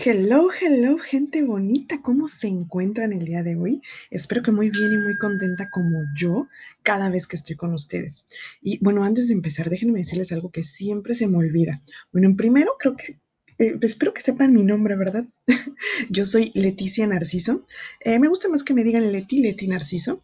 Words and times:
Hello, 0.00 0.48
hello, 0.52 0.96
gente 0.98 1.42
bonita, 1.42 2.00
¿cómo 2.02 2.28
se 2.28 2.46
encuentran 2.46 3.12
el 3.12 3.24
día 3.24 3.42
de 3.42 3.56
hoy? 3.56 3.82
Espero 4.12 4.44
que 4.44 4.52
muy 4.52 4.70
bien 4.70 4.92
y 4.92 4.96
muy 4.96 5.18
contenta 5.18 5.70
como 5.70 6.04
yo 6.16 6.46
cada 6.84 7.10
vez 7.10 7.26
que 7.26 7.34
estoy 7.34 7.56
con 7.56 7.74
ustedes. 7.74 8.24
Y 8.62 8.78
bueno, 8.78 9.02
antes 9.02 9.26
de 9.26 9.34
empezar, 9.34 9.68
déjenme 9.68 9.98
decirles 9.98 10.30
algo 10.30 10.52
que 10.52 10.62
siempre 10.62 11.16
se 11.16 11.26
me 11.26 11.38
olvida. 11.38 11.82
Bueno, 12.12 12.32
primero 12.36 12.76
creo 12.78 12.94
que, 12.94 13.18
eh, 13.58 13.76
espero 13.82 14.14
que 14.14 14.20
sepan 14.20 14.52
mi 14.52 14.62
nombre, 14.62 14.96
¿verdad? 14.96 15.26
yo 16.10 16.24
soy 16.26 16.52
Leticia 16.54 17.04
Narciso. 17.08 17.66
Eh, 17.98 18.20
me 18.20 18.28
gusta 18.28 18.48
más 18.48 18.62
que 18.62 18.74
me 18.74 18.84
digan 18.84 19.10
Leti, 19.10 19.42
Leti 19.42 19.66
Narciso. 19.66 20.22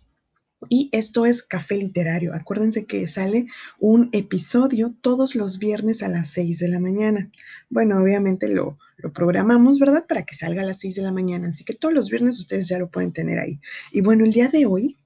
Y 0.68 0.88
esto 0.92 1.26
es 1.26 1.42
Café 1.42 1.76
Literario. 1.76 2.34
Acuérdense 2.34 2.84
que 2.84 3.06
sale 3.08 3.46
un 3.78 4.08
episodio 4.12 4.94
todos 5.00 5.34
los 5.34 5.58
viernes 5.58 6.02
a 6.02 6.08
las 6.08 6.28
6 6.28 6.58
de 6.58 6.68
la 6.68 6.80
mañana. 6.80 7.30
Bueno, 7.70 8.00
obviamente 8.00 8.48
lo, 8.48 8.78
lo 8.96 9.12
programamos, 9.12 9.78
¿verdad? 9.78 10.06
Para 10.06 10.24
que 10.24 10.34
salga 10.34 10.62
a 10.62 10.64
las 10.64 10.78
6 10.80 10.96
de 10.96 11.02
la 11.02 11.12
mañana. 11.12 11.48
Así 11.48 11.64
que 11.64 11.74
todos 11.74 11.94
los 11.94 12.10
viernes 12.10 12.38
ustedes 12.38 12.68
ya 12.68 12.78
lo 12.78 12.90
pueden 12.90 13.12
tener 13.12 13.38
ahí. 13.38 13.60
Y 13.92 14.00
bueno, 14.00 14.24
el 14.24 14.32
día 14.32 14.48
de 14.48 14.66
hoy, 14.66 14.98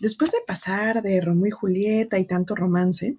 después 0.00 0.32
de 0.32 0.38
pasar 0.46 1.02
de 1.02 1.20
Romeo 1.20 1.46
y 1.46 1.50
Julieta 1.50 2.18
y 2.18 2.24
tanto 2.24 2.54
romance, 2.54 3.16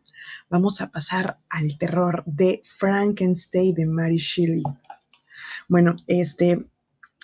vamos 0.49 0.81
a 0.81 0.91
pasar 0.91 1.39
al 1.49 1.77
terror 1.77 2.23
de 2.25 2.61
Frankenstein 2.63 3.73
de 3.73 3.85
Mary 3.85 4.17
Shelley. 4.17 4.63
Bueno, 5.67 5.97
este, 6.07 6.65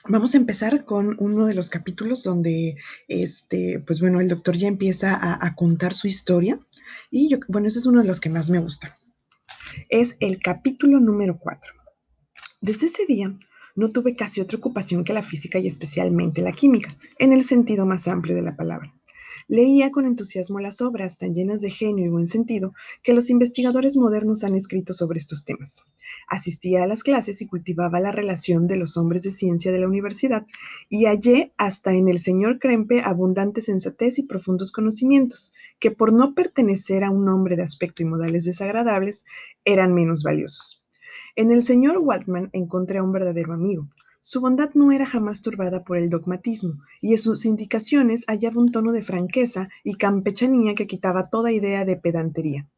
Vamos 0.09 0.33
a 0.33 0.37
empezar 0.37 0.83
con 0.83 1.15
uno 1.19 1.45
de 1.45 1.53
los 1.53 1.69
capítulos 1.69 2.23
donde, 2.23 2.75
este, 3.07 3.81
pues 3.87 4.01
bueno, 4.01 4.19
el 4.19 4.27
doctor 4.27 4.57
ya 4.57 4.67
empieza 4.67 5.17
a, 5.17 5.55
contar 5.55 5.93
su 5.93 6.07
historia 6.07 6.59
y 7.09 7.29
yo, 7.29 7.37
bueno, 7.47 7.67
ese 7.67 7.79
es 7.79 7.85
uno 7.85 8.01
de 8.01 8.07
los 8.07 8.19
que 8.19 8.29
más 8.29 8.49
me 8.49 8.59
gusta. 8.59 8.97
Es 9.89 10.17
el 10.19 10.39
capítulo 10.39 10.99
número 10.99 11.39
4. 11.39 11.73
Desde 12.59 12.87
ese 12.87 13.05
día 13.05 13.33
no 13.75 13.89
tuve 13.89 14.17
casi 14.17 14.41
otra 14.41 14.57
ocupación 14.57 15.05
que 15.05 15.13
la 15.13 15.23
física 15.23 15.57
y 15.59 15.67
especialmente 15.67 16.41
la 16.41 16.51
química, 16.51 16.97
en 17.17 17.31
el 17.31 17.45
sentido 17.45 17.85
más 17.85 18.09
amplio 18.09 18.35
de 18.35 18.41
la 18.41 18.57
palabra. 18.57 18.93
Leía 19.47 19.91
con 19.91 20.05
entusiasmo 20.05 20.59
las 20.59 20.81
obras 20.81 21.17
tan 21.17 21.33
llenas 21.33 21.61
de 21.61 21.69
genio 21.69 22.05
y 22.05 22.09
buen 22.09 22.27
sentido 22.27 22.73
que 23.01 23.13
los 23.13 23.29
investigadores 23.29 23.97
modernos 23.97 24.43
han 24.43 24.55
escrito 24.55 24.93
sobre 24.93 25.19
estos 25.19 25.45
temas. 25.45 25.85
Asistía 26.27 26.83
a 26.83 26.87
las 26.87 27.03
clases 27.03 27.41
y 27.41 27.47
cultivaba 27.47 27.99
la 27.99 28.11
relación 28.11 28.67
de 28.67 28.77
los 28.77 28.97
hombres 28.97 29.23
de 29.23 29.31
ciencia 29.31 29.71
de 29.71 29.79
la 29.79 29.87
universidad 29.87 30.45
y 30.89 31.05
hallé 31.05 31.53
hasta 31.57 31.93
en 31.93 32.07
el 32.07 32.19
señor 32.19 32.59
Krempe 32.59 33.01
abundante 33.01 33.61
sensatez 33.61 34.19
y 34.19 34.23
profundos 34.23 34.71
conocimientos, 34.71 35.53
que 35.79 35.91
por 35.91 36.13
no 36.13 36.33
pertenecer 36.33 37.03
a 37.03 37.11
un 37.11 37.27
hombre 37.29 37.55
de 37.55 37.63
aspecto 37.63 38.03
y 38.03 38.05
modales 38.05 38.45
desagradables, 38.45 39.25
eran 39.65 39.93
menos 39.93 40.23
valiosos. 40.23 40.83
En 41.35 41.51
el 41.51 41.63
señor 41.63 41.97
Watman 41.99 42.49
encontré 42.53 42.99
a 42.99 43.03
un 43.03 43.11
verdadero 43.11 43.53
amigo, 43.53 43.87
su 44.25 44.39
bondad 44.39 44.69
no 44.73 44.93
era 44.93 45.05
jamás 45.05 45.41
turbada 45.41 45.83
por 45.83 45.97
el 45.97 46.09
dogmatismo, 46.09 46.75
y 47.01 47.11
en 47.11 47.19
sus 47.19 47.45
indicaciones 47.45 48.23
hallaba 48.29 48.61
un 48.61 48.71
tono 48.71 48.93
de 48.93 49.01
franqueza 49.01 49.67
y 49.83 49.95
campechanía 49.95 50.75
que 50.75 50.87
quitaba 50.87 51.29
toda 51.29 51.51
idea 51.51 51.83
de 51.83 51.97
pedantería. 51.97 52.69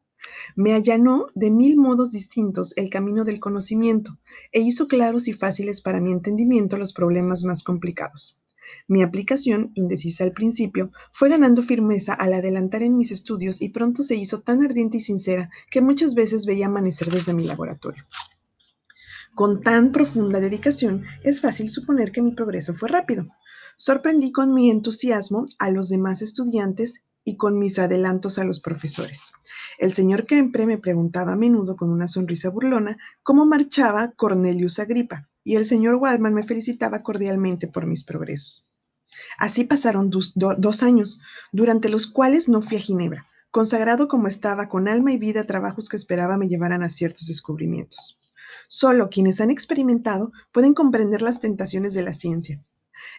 Me 0.55 0.73
allanó 0.73 1.27
de 1.35 1.51
mil 1.51 1.77
modos 1.77 2.09
distintos 2.09 2.75
el 2.77 2.89
camino 2.89 3.25
del 3.25 3.39
conocimiento, 3.39 4.17
e 4.51 4.61
hizo 4.61 4.87
claros 4.87 5.27
y 5.27 5.33
fáciles 5.33 5.81
para 5.81 6.01
mi 6.01 6.11
entendimiento 6.11 6.77
los 6.77 6.93
problemas 6.93 7.43
más 7.43 7.61
complicados. 7.61 8.41
Mi 8.87 9.03
aplicación, 9.03 9.71
indecisa 9.75 10.23
al 10.23 10.31
principio, 10.31 10.91
fue 11.11 11.29
ganando 11.29 11.61
firmeza 11.61 12.15
al 12.15 12.33
adelantar 12.33 12.81
en 12.81 12.97
mis 12.97 13.11
estudios 13.11 13.61
y 13.61 13.69
pronto 13.69 14.01
se 14.01 14.15
hizo 14.15 14.41
tan 14.41 14.63
ardiente 14.63 14.97
y 14.97 15.01
sincera 15.01 15.51
que 15.69 15.83
muchas 15.83 16.15
veces 16.15 16.47
veía 16.47 16.65
amanecer 16.65 17.11
desde 17.11 17.35
mi 17.35 17.43
laboratorio. 17.43 18.03
Con 19.35 19.59
tan 19.59 19.91
profunda 19.91 20.39
dedicación, 20.39 21.03
es 21.21 21.41
fácil 21.41 21.67
suponer 21.67 22.13
que 22.13 22.21
mi 22.21 22.31
progreso 22.31 22.73
fue 22.73 22.87
rápido. 22.87 23.25
Sorprendí 23.75 24.31
con 24.31 24.53
mi 24.53 24.71
entusiasmo 24.71 25.45
a 25.59 25.69
los 25.71 25.89
demás 25.89 26.21
estudiantes 26.21 27.03
y 27.25 27.35
con 27.35 27.59
mis 27.59 27.77
adelantos 27.77 28.39
a 28.39 28.45
los 28.45 28.61
profesores. 28.61 29.33
El 29.77 29.93
señor 29.93 30.25
Kempre 30.25 30.65
me 30.65 30.77
preguntaba 30.77 31.33
a 31.33 31.35
menudo 31.35 31.75
con 31.75 31.89
una 31.89 32.07
sonrisa 32.07 32.49
burlona 32.49 32.97
cómo 33.23 33.45
marchaba 33.45 34.13
Cornelius 34.15 34.79
Agripa, 34.79 35.27
y 35.43 35.57
el 35.57 35.65
señor 35.65 35.95
Waldman 35.95 36.33
me 36.33 36.43
felicitaba 36.43 37.03
cordialmente 37.03 37.67
por 37.67 37.85
mis 37.85 38.05
progresos. 38.05 38.69
Así 39.37 39.65
pasaron 39.65 40.09
dos 40.09 40.83
años, 40.83 41.19
durante 41.51 41.89
los 41.89 42.07
cuales 42.07 42.47
no 42.47 42.61
fui 42.61 42.77
a 42.77 42.81
Ginebra, 42.81 43.25
consagrado 43.51 44.07
como 44.07 44.27
estaba 44.27 44.69
con 44.69 44.87
alma 44.87 45.11
y 45.11 45.17
vida 45.17 45.41
a 45.41 45.45
trabajos 45.45 45.89
que 45.89 45.97
esperaba 45.97 46.37
me 46.37 46.47
llevaran 46.47 46.83
a 46.83 46.89
ciertos 46.89 47.27
descubrimientos. 47.27 48.21
Solo 48.67 49.09
quienes 49.09 49.41
han 49.41 49.51
experimentado 49.51 50.31
pueden 50.51 50.73
comprender 50.73 51.21
las 51.21 51.39
tentaciones 51.39 51.93
de 51.93 52.03
la 52.03 52.13
ciencia. 52.13 52.61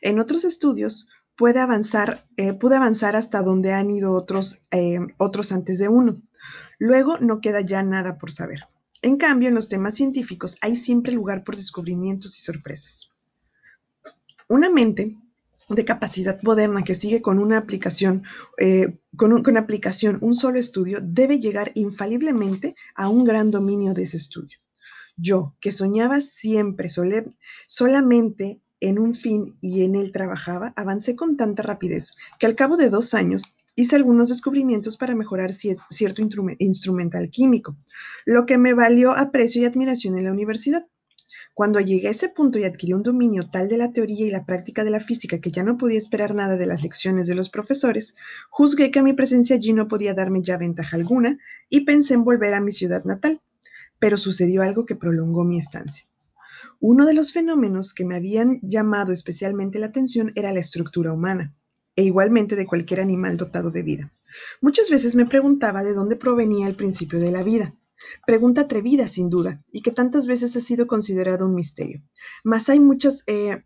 En 0.02 0.20
otros 0.20 0.44
estudios 0.44 1.08
puede 1.36 1.60
avanzar, 1.60 2.26
eh, 2.36 2.58
avanzar 2.74 3.14
hasta 3.14 3.42
donde 3.42 3.72
han 3.72 3.90
ido 3.90 4.12
otros, 4.12 4.66
eh, 4.70 4.98
otros 5.18 5.52
antes 5.52 5.78
de 5.78 5.88
uno. 5.88 6.22
Luego 6.78 7.18
no 7.18 7.40
queda 7.40 7.60
ya 7.60 7.82
nada 7.82 8.18
por 8.18 8.32
saber. 8.32 8.66
En 9.02 9.18
cambio, 9.18 9.48
en 9.48 9.54
los 9.54 9.68
temas 9.68 9.94
científicos 9.94 10.56
hay 10.62 10.74
siempre 10.74 11.12
lugar 11.12 11.44
por 11.44 11.56
descubrimientos 11.56 12.36
y 12.38 12.40
sorpresas. 12.40 13.10
Una 14.48 14.70
mente 14.70 15.16
de 15.68 15.84
capacidad 15.84 16.40
moderna 16.42 16.84
que 16.84 16.94
sigue 16.94 17.20
con 17.20 17.38
una 17.38 17.58
aplicación, 17.58 18.22
eh, 18.58 18.98
con, 19.16 19.42
con 19.42 19.56
aplicación 19.56 20.18
un 20.20 20.34
solo 20.34 20.58
estudio, 20.58 20.98
debe 21.02 21.38
llegar 21.38 21.72
infaliblemente 21.74 22.74
a 22.94 23.08
un 23.08 23.24
gran 23.24 23.50
dominio 23.50 23.92
de 23.92 24.04
ese 24.04 24.16
estudio. 24.16 24.58
Yo, 25.16 25.56
que 25.60 25.72
soñaba 25.72 26.20
siempre 26.20 26.88
solamente 26.88 28.60
en 28.80 28.98
un 28.98 29.14
fin 29.14 29.56
y 29.62 29.82
en 29.82 29.96
él 29.96 30.12
trabajaba, 30.12 30.74
avancé 30.76 31.16
con 31.16 31.36
tanta 31.36 31.62
rapidez 31.62 32.12
que 32.38 32.46
al 32.46 32.54
cabo 32.54 32.76
de 32.76 32.90
dos 32.90 33.14
años 33.14 33.56
hice 33.74 33.96
algunos 33.96 34.28
descubrimientos 34.28 34.96
para 34.96 35.14
mejorar 35.14 35.52
cierto 35.52 36.22
instrumental 36.58 37.30
químico, 37.30 37.76
lo 38.24 38.46
que 38.46 38.58
me 38.58 38.74
valió 38.74 39.12
aprecio 39.12 39.62
y 39.62 39.64
admiración 39.66 40.16
en 40.16 40.24
la 40.24 40.32
universidad. 40.32 40.86
Cuando 41.54 41.80
llegué 41.80 42.08
a 42.08 42.10
ese 42.10 42.28
punto 42.28 42.58
y 42.58 42.64
adquirí 42.64 42.92
un 42.92 43.02
dominio 43.02 43.48
tal 43.48 43.70
de 43.70 43.78
la 43.78 43.92
teoría 43.92 44.26
y 44.26 44.30
la 44.30 44.44
práctica 44.44 44.84
de 44.84 44.90
la 44.90 45.00
física 45.00 45.40
que 45.40 45.50
ya 45.50 45.62
no 45.62 45.78
podía 45.78 45.96
esperar 45.96 46.34
nada 46.34 46.56
de 46.56 46.66
las 46.66 46.82
lecciones 46.82 47.26
de 47.26 47.34
los 47.34 47.48
profesores, 47.48 48.14
juzgué 48.50 48.90
que 48.90 49.02
mi 49.02 49.14
presencia 49.14 49.56
allí 49.56 49.72
no 49.72 49.88
podía 49.88 50.12
darme 50.12 50.42
ya 50.42 50.58
ventaja 50.58 50.96
alguna 50.96 51.38
y 51.70 51.86
pensé 51.86 52.12
en 52.12 52.24
volver 52.24 52.52
a 52.52 52.60
mi 52.60 52.72
ciudad 52.72 53.04
natal 53.04 53.40
pero 53.98 54.16
sucedió 54.16 54.62
algo 54.62 54.86
que 54.86 54.96
prolongó 54.96 55.44
mi 55.44 55.58
estancia. 55.58 56.06
Uno 56.80 57.06
de 57.06 57.14
los 57.14 57.32
fenómenos 57.32 57.94
que 57.94 58.04
me 58.04 58.16
habían 58.16 58.60
llamado 58.62 59.12
especialmente 59.12 59.78
la 59.78 59.86
atención 59.86 60.32
era 60.34 60.52
la 60.52 60.60
estructura 60.60 61.12
humana, 61.12 61.54
e 61.94 62.04
igualmente 62.04 62.56
de 62.56 62.66
cualquier 62.66 63.00
animal 63.00 63.36
dotado 63.36 63.70
de 63.70 63.82
vida. 63.82 64.12
Muchas 64.60 64.90
veces 64.90 65.16
me 65.16 65.26
preguntaba 65.26 65.82
de 65.82 65.94
dónde 65.94 66.16
provenía 66.16 66.66
el 66.66 66.74
principio 66.74 67.18
de 67.18 67.30
la 67.30 67.42
vida. 67.42 67.74
Pregunta 68.26 68.62
atrevida, 68.62 69.08
sin 69.08 69.30
duda, 69.30 69.64
y 69.72 69.80
que 69.80 69.90
tantas 69.90 70.26
veces 70.26 70.54
ha 70.56 70.60
sido 70.60 70.86
considerado 70.86 71.46
un 71.46 71.54
misterio. 71.54 72.02
Mas 72.44 72.68
hay 72.68 72.78
muchas, 72.78 73.24
eh, 73.26 73.64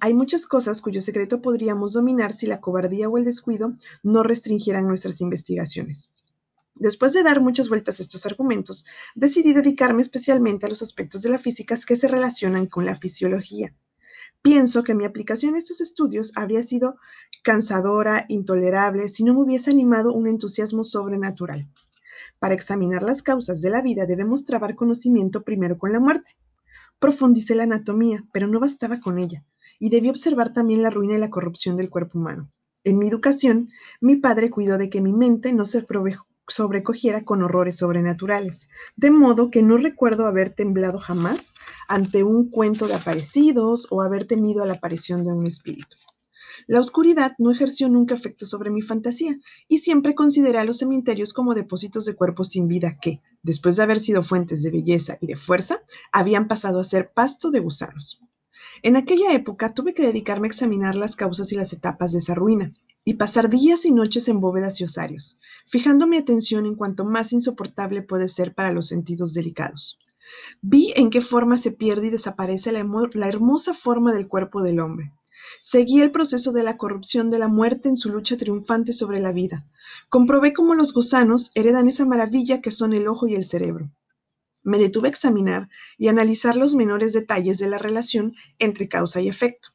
hay 0.00 0.14
muchas 0.14 0.46
cosas 0.46 0.80
cuyo 0.80 1.00
secreto 1.00 1.42
podríamos 1.42 1.92
dominar 1.92 2.32
si 2.32 2.46
la 2.46 2.60
cobardía 2.60 3.08
o 3.08 3.18
el 3.18 3.24
descuido 3.24 3.74
no 4.04 4.22
restringieran 4.22 4.86
nuestras 4.86 5.20
investigaciones. 5.20 6.12
Después 6.80 7.12
de 7.12 7.24
dar 7.24 7.40
muchas 7.40 7.68
vueltas 7.68 7.98
a 7.98 8.02
estos 8.02 8.24
argumentos, 8.24 8.84
decidí 9.16 9.52
dedicarme 9.52 10.00
especialmente 10.00 10.66
a 10.66 10.68
los 10.68 10.80
aspectos 10.82 11.22
de 11.22 11.30
la 11.30 11.38
física 11.38 11.76
que 11.86 11.96
se 11.96 12.06
relacionan 12.06 12.66
con 12.66 12.84
la 12.84 12.94
fisiología. 12.94 13.74
Pienso 14.42 14.84
que 14.84 14.94
mi 14.94 15.04
aplicación 15.04 15.54
a 15.54 15.58
estos 15.58 15.80
estudios 15.80 16.32
habría 16.36 16.62
sido 16.62 16.96
cansadora, 17.42 18.26
intolerable, 18.28 19.08
si 19.08 19.24
no 19.24 19.34
me 19.34 19.40
hubiese 19.40 19.70
animado 19.70 20.12
un 20.12 20.28
entusiasmo 20.28 20.84
sobrenatural. 20.84 21.68
Para 22.38 22.54
examinar 22.54 23.02
las 23.02 23.22
causas 23.22 23.60
de 23.60 23.70
la 23.70 23.82
vida 23.82 24.06
debemos 24.06 24.44
trabar 24.44 24.76
conocimiento 24.76 25.42
primero 25.42 25.78
con 25.78 25.92
la 25.92 25.98
muerte. 25.98 26.36
Profundicé 27.00 27.56
la 27.56 27.64
anatomía, 27.64 28.24
pero 28.32 28.46
no 28.46 28.60
bastaba 28.60 29.00
con 29.00 29.18
ella, 29.18 29.44
y 29.80 29.90
debí 29.90 30.10
observar 30.10 30.52
también 30.52 30.82
la 30.82 30.90
ruina 30.90 31.14
y 31.14 31.18
la 31.18 31.30
corrupción 31.30 31.76
del 31.76 31.90
cuerpo 31.90 32.18
humano. 32.18 32.50
En 32.84 32.98
mi 32.98 33.08
educación, 33.08 33.70
mi 34.00 34.16
padre 34.16 34.50
cuidó 34.50 34.78
de 34.78 34.88
que 34.88 35.00
mi 35.00 35.12
mente 35.12 35.52
no 35.52 35.64
se 35.64 35.78
sobrecogiera 36.48 37.24
con 37.24 37.42
horrores 37.42 37.76
sobrenaturales, 37.76 38.68
de 38.96 39.10
modo 39.10 39.50
que 39.50 39.62
no 39.62 39.76
recuerdo 39.76 40.26
haber 40.26 40.50
temblado 40.50 40.98
jamás 40.98 41.54
ante 41.86 42.24
un 42.24 42.50
cuento 42.50 42.88
de 42.88 42.94
aparecidos 42.94 43.86
o 43.90 44.02
haber 44.02 44.24
temido 44.24 44.62
a 44.62 44.66
la 44.66 44.74
aparición 44.74 45.24
de 45.24 45.32
un 45.32 45.46
espíritu. 45.46 45.96
La 46.66 46.80
oscuridad 46.80 47.34
no 47.38 47.50
ejerció 47.50 47.88
nunca 47.88 48.14
efecto 48.14 48.44
sobre 48.44 48.70
mi 48.70 48.82
fantasía 48.82 49.38
y 49.68 49.78
siempre 49.78 50.14
consideré 50.14 50.58
a 50.58 50.64
los 50.64 50.78
cementerios 50.78 51.32
como 51.32 51.54
depósitos 51.54 52.04
de 52.04 52.16
cuerpos 52.16 52.48
sin 52.48 52.66
vida 52.66 52.98
que, 53.00 53.22
después 53.42 53.76
de 53.76 53.84
haber 53.84 54.00
sido 54.00 54.22
fuentes 54.22 54.62
de 54.62 54.70
belleza 54.70 55.18
y 55.20 55.26
de 55.26 55.36
fuerza, 55.36 55.82
habían 56.12 56.48
pasado 56.48 56.80
a 56.80 56.84
ser 56.84 57.12
pasto 57.12 57.50
de 57.50 57.60
gusanos. 57.60 58.22
En 58.82 58.96
aquella 58.96 59.32
época 59.32 59.72
tuve 59.72 59.94
que 59.94 60.06
dedicarme 60.06 60.46
a 60.46 60.50
examinar 60.50 60.94
las 60.94 61.16
causas 61.16 61.52
y 61.52 61.56
las 61.56 61.72
etapas 61.72 62.12
de 62.12 62.18
esa 62.18 62.34
ruina, 62.34 62.72
y 63.08 63.14
pasar 63.14 63.48
días 63.48 63.86
y 63.86 63.90
noches 63.90 64.28
en 64.28 64.38
bóvedas 64.38 64.82
y 64.82 64.84
osarios, 64.84 65.40
fijando 65.64 66.06
mi 66.06 66.18
atención 66.18 66.66
en 66.66 66.74
cuanto 66.74 67.06
más 67.06 67.32
insoportable 67.32 68.02
puede 68.02 68.28
ser 68.28 68.54
para 68.54 68.70
los 68.70 68.88
sentidos 68.88 69.32
delicados. 69.32 69.98
Vi 70.60 70.92
en 70.94 71.08
qué 71.08 71.22
forma 71.22 71.56
se 71.56 71.70
pierde 71.70 72.08
y 72.08 72.10
desaparece 72.10 72.70
la, 72.70 72.80
hermosa 73.26 73.72
forma 73.72 74.12
del 74.12 74.28
cuerpo 74.28 74.62
del 74.62 74.78
hombre. 74.78 75.14
Seguí 75.62 76.02
el 76.02 76.10
proceso 76.10 76.52
de 76.52 76.62
la 76.62 76.76
corrupción 76.76 77.30
de 77.30 77.38
la 77.38 77.48
muerte 77.48 77.88
en 77.88 77.96
su 77.96 78.10
lucha 78.10 78.36
triunfante 78.36 78.92
sobre 78.92 79.20
la 79.20 79.32
vida. 79.32 79.66
Comprobé 80.10 80.52
cómo 80.52 80.74
los 80.74 80.92
gusanos 80.92 81.50
heredan 81.54 81.88
esa 81.88 82.04
maravilla 82.04 82.60
que 82.60 82.70
son 82.70 82.92
el 82.92 83.08
ojo 83.08 83.26
y 83.26 83.34
el 83.36 83.44
cerebro. 83.44 83.90
Me 84.64 84.76
detuve 84.76 85.08
a 85.08 85.12
examinar 85.12 85.70
y 85.96 86.08
analizar 86.08 86.56
los 86.56 86.74
menores 86.74 87.14
detalles 87.14 87.56
de 87.56 87.70
la 87.70 87.78
relación 87.78 88.34
entre 88.58 88.86
causa 88.86 89.22
y 89.22 89.30
efecto. 89.30 89.68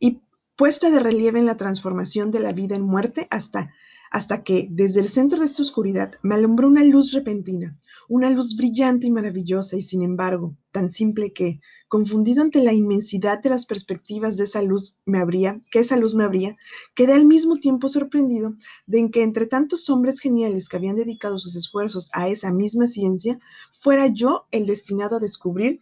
Y 0.00 0.24
puesta 0.56 0.90
de 0.90 1.00
relieve 1.00 1.38
en 1.38 1.46
la 1.46 1.56
transformación 1.56 2.30
de 2.30 2.40
la 2.40 2.52
vida 2.52 2.76
en 2.76 2.82
muerte 2.82 3.26
hasta 3.30 3.72
hasta 4.14 4.44
que, 4.44 4.68
desde 4.70 5.00
el 5.00 5.08
centro 5.08 5.40
de 5.40 5.46
esta 5.46 5.60
oscuridad, 5.60 6.12
me 6.22 6.36
alumbró 6.36 6.68
una 6.68 6.84
luz 6.84 7.10
repentina, 7.10 7.76
una 8.08 8.30
luz 8.30 8.56
brillante 8.56 9.08
y 9.08 9.10
maravillosa, 9.10 9.76
y 9.76 9.82
sin 9.82 10.02
embargo, 10.02 10.56
tan 10.70 10.88
simple 10.88 11.32
que, 11.32 11.58
confundido 11.88 12.40
ante 12.42 12.62
la 12.62 12.72
inmensidad 12.72 13.42
de 13.42 13.50
las 13.50 13.66
perspectivas 13.66 14.36
de 14.36 14.44
esa 14.44 14.62
luz 14.62 14.98
me 15.04 15.18
habría, 15.18 15.60
que 15.68 15.80
esa 15.80 15.96
luz 15.96 16.14
me 16.14 16.22
habría, 16.22 16.56
quedé 16.94 17.12
al 17.12 17.26
mismo 17.26 17.56
tiempo 17.56 17.88
sorprendido 17.88 18.54
de 18.86 19.00
en 19.00 19.10
que 19.10 19.24
entre 19.24 19.46
tantos 19.46 19.90
hombres 19.90 20.20
geniales 20.20 20.68
que 20.68 20.76
habían 20.76 20.94
dedicado 20.94 21.36
sus 21.40 21.56
esfuerzos 21.56 22.10
a 22.12 22.28
esa 22.28 22.52
misma 22.52 22.86
ciencia, 22.86 23.40
fuera 23.72 24.06
yo 24.06 24.46
el 24.52 24.66
destinado 24.66 25.16
a 25.16 25.18
descubrir 25.18 25.80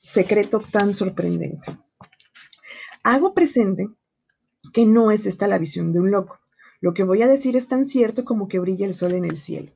secreto 0.00 0.62
tan 0.72 0.94
sorprendente. 0.94 1.76
Hago 3.02 3.32
presente 3.32 3.88
que 4.74 4.84
no 4.84 5.10
es 5.10 5.24
esta 5.24 5.48
la 5.48 5.56
visión 5.56 5.92
de 5.92 6.00
un 6.00 6.10
loco. 6.10 6.38
Lo 6.82 6.92
que 6.92 7.02
voy 7.02 7.22
a 7.22 7.28
decir 7.28 7.56
es 7.56 7.66
tan 7.66 7.86
cierto 7.86 8.26
como 8.26 8.46
que 8.46 8.58
brilla 8.58 8.84
el 8.84 8.92
sol 8.92 9.12
en 9.12 9.24
el 9.24 9.38
cielo. 9.38 9.72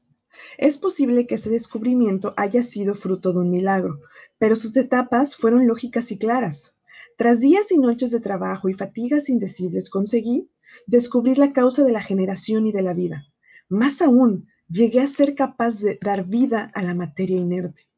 Es 0.59 0.76
posible 0.76 1.26
que 1.26 1.37
ese 1.37 1.49
descubrimiento 1.49 2.35
haya 2.37 2.62
sido 2.62 2.94
fruto 2.94 3.32
de 3.32 3.38
un 3.38 3.50
milagro, 3.50 4.00
pero 4.38 4.56
sus 4.56 4.76
etapas 4.76 5.37
fueron 5.37 5.67
lógicas 5.67 6.12
y 6.12 6.19
claras. 6.19 6.76
Tras 7.17 7.41
días 7.41 7.73
y 7.73 7.79
noches 7.79 8.11
de 8.11 8.21
trabajo 8.21 8.69
y 8.69 8.75
fatigas 8.75 9.31
indecibles 9.31 9.88
conseguí 9.88 10.50
descubrir 10.87 11.38
la 11.38 11.55
causa 11.55 11.82
de 11.82 11.93
la 11.93 12.03
generación 12.03 12.67
y 12.67 12.73
de 12.73 12.82
la 12.82 12.93
vida. 12.93 13.25
Más 13.71 14.03
aún, 14.03 14.49
llegué 14.69 15.00
a 15.00 15.06
ser 15.06 15.35
capaz 15.35 15.81
de 15.81 15.99
dar 16.03 16.26
vida 16.26 16.71
a 16.75 16.82
la 16.82 16.94
materia 16.94 17.38
inerte. 17.38 17.88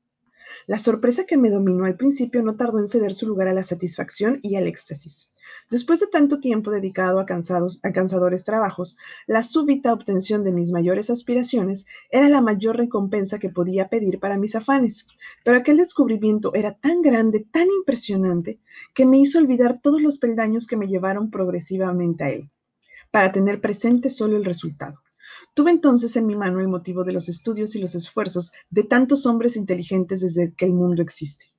La 0.67 0.79
sorpresa 0.79 1.25
que 1.25 1.37
me 1.37 1.51
dominó 1.51 1.85
al 1.85 1.97
principio 1.97 2.43
no 2.43 2.57
tardó 2.57 2.79
en 2.79 2.89
ceder 2.89 3.15
su 3.15 3.27
lugar 3.27 3.49
a 3.49 3.55
la 3.55 3.63
satisfacción 3.63 4.39
y 4.43 4.57
al 4.57 4.67
éxtasis. 4.67 5.31
Después 5.71 6.01
de 6.01 6.09
tanto 6.09 6.41
tiempo 6.41 6.71
dedicado 6.71 7.21
a, 7.21 7.27
cansados, 7.27 7.81
cansadores 7.95 8.45
trabajos, 8.45 8.97
la 9.27 9.43
súbita 9.43 9.93
obtención 9.93 10.45
de 10.45 10.53
mis 10.53 10.73
mayores 10.73 11.11
aspiraciones 11.11 11.87
era 12.11 12.29
la 12.29 12.41
mayor 12.41 12.77
recompensa 12.77 13.39
que 13.39 13.51
podía 13.51 13.89
pedir 13.89 14.19
para 14.19 14.39
mis 14.39 14.55
afanes. 14.55 15.07
Pero 15.45 15.59
aquel 15.59 15.77
descubrimiento 15.77 16.55
era 16.55 16.73
tan 16.73 17.03
grande, 17.03 17.47
tan 17.51 17.69
impresionante, 17.69 18.61
que 18.95 19.07
me 19.07 19.19
hizo 19.19 19.39
olvidar 19.39 19.81
todos 19.81 20.03
los 20.03 20.19
peldaños 20.19 20.67
que 20.67 20.77
me 20.77 20.89
llevaron 20.89 21.31
progresivamente 21.31 22.25
a 22.25 22.31
él, 22.31 22.51
para 23.11 23.33
tener 23.33 23.61
presente 23.61 24.11
solo 24.11 24.37
el 24.37 24.45
resultado. 24.45 25.06
Tuve 25.55 25.71
entonces 25.71 26.17
en 26.17 26.27
mi 26.27 26.37
mano 26.37 26.61
el 26.61 26.69
motivo 26.69 27.05
de 27.05 27.13
los 27.13 27.29
estudios 27.29 27.75
y 27.75 27.81
los 27.81 27.95
esfuerzos 27.95 28.53
de 28.71 28.85
tantos 28.85 29.27
hombres 29.27 29.57
inteligentes 29.57 30.21
desde 30.21 30.53
que 30.55 30.67
el 30.67 30.75
mundo 30.75 31.03
existe. 31.03 31.53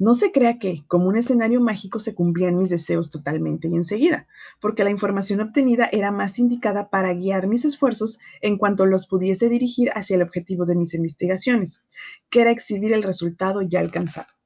No 0.00 0.14
se 0.14 0.30
crea 0.30 0.60
que, 0.60 0.84
como 0.86 1.08
un 1.08 1.16
escenario 1.16 1.60
mágico, 1.60 1.98
se 1.98 2.14
cumplían 2.14 2.56
mis 2.56 2.70
deseos 2.70 3.10
totalmente 3.10 3.66
y 3.66 3.74
enseguida, 3.74 4.28
porque 4.60 4.84
la 4.84 4.90
información 4.90 5.40
obtenida 5.40 5.88
era 5.90 6.12
más 6.12 6.38
indicada 6.38 6.88
para 6.88 7.12
guiar 7.14 7.48
mis 7.48 7.64
esfuerzos 7.64 8.20
en 8.40 8.58
cuanto 8.58 8.86
los 8.86 9.08
pudiese 9.08 9.48
dirigir 9.48 9.90
hacia 9.94 10.14
el 10.14 10.22
objetivo 10.22 10.66
de 10.66 10.76
mis 10.76 10.94
investigaciones, 10.94 11.82
que 12.30 12.42
era 12.42 12.52
exhibir 12.52 12.92
el 12.92 13.02
resultado 13.02 13.60
ya 13.60 13.80
alcanzado. 13.80 14.37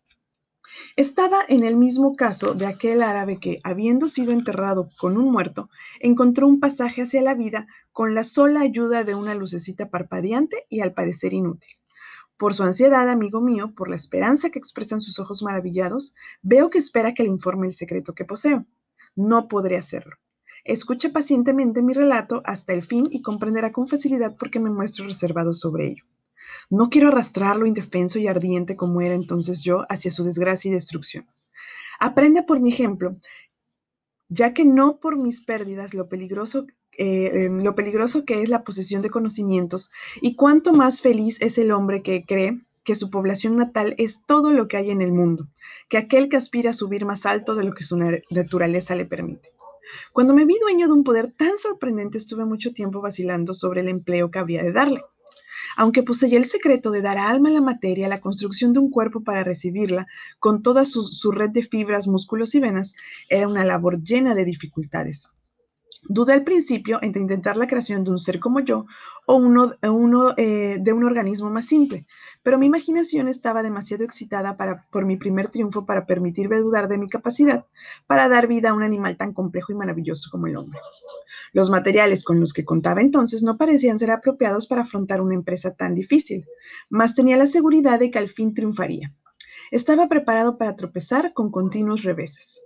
Estaba 0.97 1.41
en 1.49 1.65
el 1.65 1.77
mismo 1.77 2.15
caso 2.15 2.55
de 2.55 2.67
aquel 2.67 3.03
árabe 3.03 3.39
que, 3.39 3.61
habiendo 3.65 4.09
sido 4.09 4.33
enterrado 4.33 4.89
con 4.99 5.17
un 5.17 5.31
muerto, 5.31 5.71
encontró 6.01 6.47
un 6.47 6.61
pasaje 6.61 7.03
hacia 7.03 7.23
la 7.23 7.35
vida 7.35 7.67
con 7.93 8.15
la 8.15 8.25
sola 8.25 8.61
ayuda 8.61 9.05
de 9.05 9.15
una 9.15 9.35
lucecita 9.35 9.91
parpadeante 9.91 10.67
y 10.69 10.81
al 10.81 10.95
parecer 10.95 11.33
inútil. 11.33 11.71
Por 12.37 12.55
su 12.55 12.63
ansiedad, 12.63 13.09
amigo 13.09 13.41
mío, 13.41 13.73
por 13.75 13.89
la 13.89 13.97
esperanza 13.97 14.51
que 14.51 14.59
expresan 14.59 15.01
sus 15.01 15.19
ojos 15.19 15.43
maravillados, 15.43 16.15
veo 16.43 16.71
que 16.71 16.79
espera 16.79 17.15
que 17.15 17.23
le 17.23 17.29
informe 17.29 17.69
el 17.69 17.75
secreto 17.75 18.15
que 18.15 18.25
poseo. 18.25 18.67
No 19.15 19.49
podré 19.49 19.77
hacerlo. 19.77 20.17
Escuche 20.65 21.11
pacientemente 21.11 21.83
mi 21.83 21.93
relato 21.93 22.43
hasta 22.45 22.73
el 22.73 22.83
fin 22.83 23.09
y 23.11 23.23
comprenderá 23.23 23.73
con 23.73 23.89
facilidad 23.89 24.37
por 24.37 24.51
qué 24.51 24.61
me 24.61 24.71
muestro 24.71 25.05
reservado 25.05 25.55
sobre 25.55 25.87
ello. 25.87 26.05
No 26.71 26.89
quiero 26.91 27.09
arrastrarlo 27.09 27.67
indefenso 27.67 28.19
y 28.19 28.27
ardiente 28.27 28.77
como 28.77 29.01
era 29.01 29.15
entonces 29.15 29.63
yo 29.63 29.85
hacia 29.89 30.11
su 30.11 30.25
desgracia 30.25 30.71
y 30.71 30.75
destrucción. 30.75 31.27
Aprenda 32.01 32.47
por 32.47 32.61
mi 32.61 32.71
ejemplo, 32.71 33.17
ya 34.29 34.53
que 34.55 34.65
no 34.65 34.99
por 34.99 35.17
mis 35.17 35.41
pérdidas 35.45 35.95
lo 35.95 36.09
peligroso 36.09 36.67
eh, 36.99 37.45
em, 37.47 37.63
lo 37.63 37.75
peligroso 37.75 38.27
que 38.27 38.43
es 38.43 38.51
la 38.51 38.65
posesión 38.65 39.01
de 39.01 39.09
conocimientos 39.09 39.93
y 40.21 40.37
cuánto 40.37 40.75
más 40.75 41.01
feliz 41.01 41.41
es 41.41 41.57
el 41.57 41.73
hombre 41.73 42.03
que 42.03 42.25
cree 42.27 42.59
que 42.85 42.95
su 42.95 43.11
población 43.11 43.57
natal 43.57 43.95
es 43.97 44.25
todo 44.27 44.53
lo 44.53 44.69
que 44.69 44.77
hay 44.77 44.91
en 44.91 45.01
el 45.01 45.13
mundo, 45.13 45.49
que 45.89 45.97
aquel 45.97 46.29
que 46.29 46.37
aspira 46.37 46.71
a 46.71 46.75
subir 46.75 47.07
más 47.07 47.25
alto 47.27 47.55
de 47.55 47.65
lo 47.65 47.73
que 47.73 47.85
su 47.85 47.97
naturaleza 48.31 48.95
le 48.95 49.07
permite. 49.07 49.53
Cuando 50.13 50.35
me 50.35 50.45
vi 50.45 50.59
dueño 50.61 50.87
de 50.87 50.93
un 50.93 51.05
poder 51.05 51.33
tan 51.33 51.57
sorprendente, 51.59 52.19
estuve 52.19 52.45
mucho 52.45 52.73
tiempo 52.73 53.01
vacilando 53.01 53.55
sobre 53.55 53.81
el 53.81 53.89
empleo 53.89 54.31
que 54.31 54.39
habría 54.39 54.63
de 54.63 54.73
darle. 54.73 55.03
Aunque 55.77 56.03
poseía 56.03 56.39
el 56.39 56.45
secreto 56.45 56.91
de 56.91 57.03
dar 57.03 57.19
alma 57.19 57.49
a 57.49 57.53
la 57.53 57.61
materia, 57.61 58.09
la 58.09 58.21
construcción 58.21 58.73
de 58.73 58.81
un 58.81 58.91
cuerpo 58.91 59.23
para 59.23 59.45
recibirla, 59.45 60.07
con 60.39 60.63
toda 60.63 60.85
su 60.85 61.33
red 61.33 61.51
de 61.51 61.63
fibras, 61.63 62.09
músculos 62.09 62.55
y 62.55 62.61
venas, 62.61 62.95
era 63.29 63.49
una 63.49 63.65
labor 63.65 64.03
llena 64.03 64.35
de 64.35 64.45
dificultades. 64.45 65.31
Dudé 66.09 66.33
al 66.33 66.43
principio 66.43 66.99
entre 67.01 67.23
intentar 67.23 67.57
la 67.57 67.69
creación 67.69 68.03
de 68.03 68.11
un 68.11 68.19
ser 68.19 68.41
como 68.41 68.59
yo 68.61 68.87
o 69.27 69.37
uno, 69.37 70.35
eh, 70.37 70.79
de 70.81 70.93
un 70.93 71.05
organismo 71.05 71.49
más 71.49 71.67
simple, 71.67 72.07
pero 72.43 72.59
mi 72.59 72.67
imaginación 72.67 73.29
estaba 73.29 73.63
demasiado 73.63 74.03
excitada 74.03 74.57
para, 74.57 74.89
por 74.91 75.05
mi 75.05 75.17
primer 75.17 75.49
triunfo 75.49 75.87
para 75.87 76.05
permitirme 76.05 76.59
dudar 76.59 76.89
de 76.89 76.99
mi 76.99 77.09
capacidad 77.09 77.67
para 78.09 78.29
dar 78.29 78.49
vida 78.49 78.71
a 78.71 78.75
un 78.75 78.83
animal 78.83 79.17
tan 79.17 79.33
complejo 79.33 79.73
y 79.73 79.77
maravilloso 79.77 80.29
como 80.31 80.49
el 80.49 80.57
hombre. 80.57 80.81
Los 81.53 81.71
materiales 81.71 82.25
con 82.25 82.41
los 82.41 82.53
que 82.53 82.65
contaba 82.65 83.01
entonces 83.01 83.45
no 83.45 83.57
parecían 83.57 84.01
ser 84.01 84.11
apropiados 84.11 84.67
para 84.67 84.83
afrontar 84.83 85.21
una 85.21 85.35
empresa 85.35 85.75
tan 85.75 85.95
difícil, 85.95 86.47
mas 86.91 87.15
tenía 87.15 87.37
la 87.37 87.47
seguridad 87.47 88.01
de 88.01 88.11
que 88.11 88.19
al 88.19 88.29
fin 88.29 88.55
triunfaría. 88.55 89.13
Estaba 89.71 90.09
preparado 90.09 90.59
para 90.59 90.75
tropezar 90.75 91.33
con 91.33 91.51
continuos 91.51 92.03
reveses. 92.03 92.61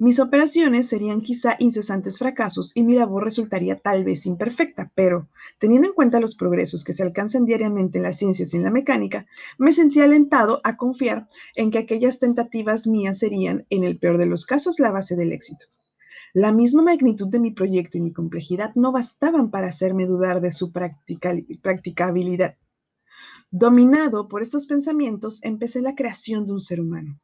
Mis 0.00 0.20
operaciones 0.20 0.88
serían 0.88 1.20
quizá 1.20 1.56
incesantes 1.58 2.18
fracasos 2.18 2.72
y 2.74 2.82
mi 2.82 2.94
labor 2.94 3.24
resultaría 3.24 3.78
tal 3.78 4.04
vez 4.04 4.26
imperfecta, 4.26 4.92
pero, 4.94 5.28
teniendo 5.58 5.88
en 5.88 5.94
cuenta 5.94 6.20
los 6.20 6.34
progresos 6.34 6.84
que 6.84 6.92
se 6.92 7.02
alcanzan 7.02 7.44
diariamente 7.44 7.98
en 7.98 8.04
las 8.04 8.16
ciencias 8.16 8.54
y 8.54 8.56
en 8.58 8.64
la 8.64 8.70
mecánica, 8.70 9.26
me 9.58 9.72
sentí 9.72 10.00
alentado 10.00 10.60
a 10.64 10.76
confiar 10.76 11.26
en 11.56 11.70
que 11.70 11.78
aquellas 11.78 12.18
tentativas 12.18 12.86
mías 12.86 13.18
serían, 13.18 13.66
en 13.70 13.84
el 13.84 13.98
peor 13.98 14.18
de 14.18 14.26
los 14.26 14.46
casos, 14.46 14.78
la 14.78 14.90
base 14.90 15.16
del 15.16 15.32
éxito. 15.32 15.66
La 16.34 16.52
misma 16.52 16.82
magnitud 16.82 17.28
de 17.28 17.40
mi 17.40 17.52
proyecto 17.52 17.96
y 17.98 18.02
mi 18.02 18.12
complejidad 18.12 18.72
no 18.74 18.92
bastaban 18.92 19.50
para 19.50 19.68
hacerme 19.68 20.06
dudar 20.06 20.40
de 20.40 20.52
su 20.52 20.72
practicabilidad. 20.72 22.56
Dominado 23.50 24.28
por 24.28 24.42
estos 24.42 24.66
pensamientos, 24.66 25.42
empecé 25.42 25.80
la 25.80 25.94
creación 25.94 26.44
de 26.44 26.52
un 26.52 26.60
ser 26.60 26.80
humano. 26.80 27.18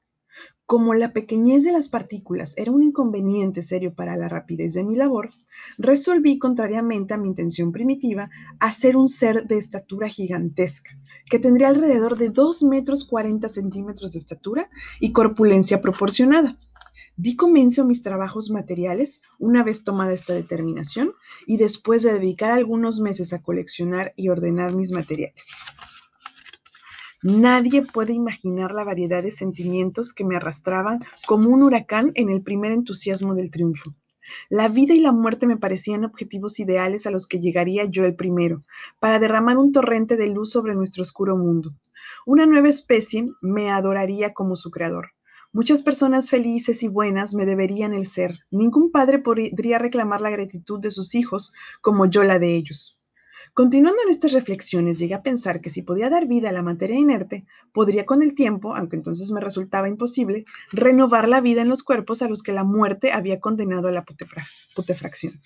Como 0.67 0.95
la 0.95 1.13
pequeñez 1.13 1.63
de 1.63 1.73
las 1.73 1.91
partículas 1.91 2.57
era 2.57 2.73
un 2.73 2.83
inconveniente 2.83 3.63
serio 3.63 3.95
para 3.95 4.17
la 4.17 4.31
rapidez 4.31 4.73
de 4.73 4.83
mi 4.83 4.97
labor, 4.97 5.29
resolví, 5.77 6.39
contrariamente 6.39 7.13
a 7.13 7.19
mi 7.19 7.29
intención 7.29 7.71
primitiva, 7.71 8.31
hacer 8.61 8.97
un 8.97 9.07
ser 9.09 9.47
de 9.47 9.59
estatura 9.59 10.09
gigantesca, 10.09 10.91
que 11.29 11.39
tendría 11.39 11.69
alrededor 11.69 12.17
de 12.17 12.31
2 12.31 12.63
metros 12.63 13.05
40 13.05 13.47
centímetros 13.49 14.13
de 14.13 14.21
estatura 14.21 14.71
y 15.01 15.13
corpulencia 15.13 15.83
proporcionada. 15.83 16.59
Di 17.17 17.37
comienzo 17.37 17.83
a 17.83 17.85
mis 17.85 18.03
trabajos 18.03 18.51
materiales 18.51 19.21
una 19.39 19.63
vez 19.63 19.85
tomada 19.85 20.13
esta 20.13 20.33
determinación 20.33 21.13
y 21.47 21.59
después 21.59 22.03
de 22.03 22.15
dedicar 22.15 22.51
algunos 22.51 23.01
meses 23.01 23.33
a 23.33 23.43
coleccionar 23.43 24.15
y 24.17 24.31
ordenar 24.31 24.75
mis 24.75 24.91
materiales. 24.91 25.47
Nadie 27.25 27.81
puede 27.81 28.13
imaginar 28.13 28.73
la 28.73 28.85
variedad 28.85 29.23
de 29.23 29.31
sentimientos 29.31 30.13
que 30.13 30.27
me 30.27 30.37
arrastraban 30.37 31.01
como 31.27 31.49
un 31.49 31.63
huracán 31.63 32.13
en 32.17 32.29
el 32.29 32.43
primer 32.43 32.71
entusiasmo 32.71 33.35
del 33.35 33.51
triunfo. 33.51 33.95
La 34.51 34.69
vida 34.69 34.93
y 34.93 35.01
la 35.01 35.11
muerte 35.11 35.47
me 35.47 35.57
parecían 35.57 36.05
objetivos 36.05 36.61
ideales 36.61 37.07
a 37.07 37.11
los 37.11 37.27
que 37.27 37.41
llegaría 37.41 37.87
yo 37.87 38.05
el 38.05 38.15
primero, 38.15 38.63
para 39.01 39.19
derramar 39.19 39.57
un 39.57 39.73
torrente 39.73 40.17
de 40.17 40.35
luz 40.35 40.51
sobre 40.51 40.75
nuestro 40.75 41.01
oscuro 41.01 41.35
mundo. 41.35 41.75
Una 42.27 42.45
nueva 42.45 42.69
especie 42.69 43.25
me 43.41 43.71
adoraría 43.71 44.35
como 44.35 44.55
su 44.55 44.71
creador. 44.71 45.13
Muchas 45.51 45.83
personas 45.83 46.29
felices 46.29 46.83
y 46.83 46.89
buenas 46.89 47.33
me 47.33 47.47
deberían 47.47 47.95
el 47.95 48.07
ser. 48.07 48.41
Ningún 48.51 48.91
padre 48.91 49.19
podría 49.19 49.79
reclamar 49.79 50.21
la 50.21 50.29
gratitud 50.29 50.79
de 50.79 50.91
sus 50.91 51.15
hijos 51.15 51.55
como 51.81 52.05
yo 52.05 52.23
la 52.23 52.39
de 52.39 52.55
ellos. 52.55 53.01
Continuando 53.53 54.03
en 54.03 54.11
estas 54.11 54.33
reflexiones, 54.33 54.99
llegué 54.99 55.15
a 55.15 55.23
pensar 55.23 55.61
que 55.61 55.71
si 55.71 55.83
podía 55.83 56.09
dar 56.09 56.27
vida 56.27 56.49
a 56.49 56.53
la 56.53 56.63
materia 56.63 56.99
inerte, 56.99 57.45
podría 57.73 58.07
con 58.07 58.23
el 58.23 58.35
tiempo, 58.35 58.75
aunque 58.75 58.97
entonces 58.97 59.31
me 59.31 59.41
resultaba 59.41 59.89
imposible, 59.89 60.45
renovar 60.73 61.29
la 61.29 61.41
vida 61.41 61.63
en 61.63 61.69
los 61.69 61.83
cuerpos 61.83 62.23
a 62.23 62.29
los 62.29 62.43
que 62.43 62.53
la 62.53 62.65
muerte 62.65 63.13
había 63.13 63.41
condenado 63.41 63.89
a 63.89 63.93
la 63.93 64.05
putefracción. 64.75 65.41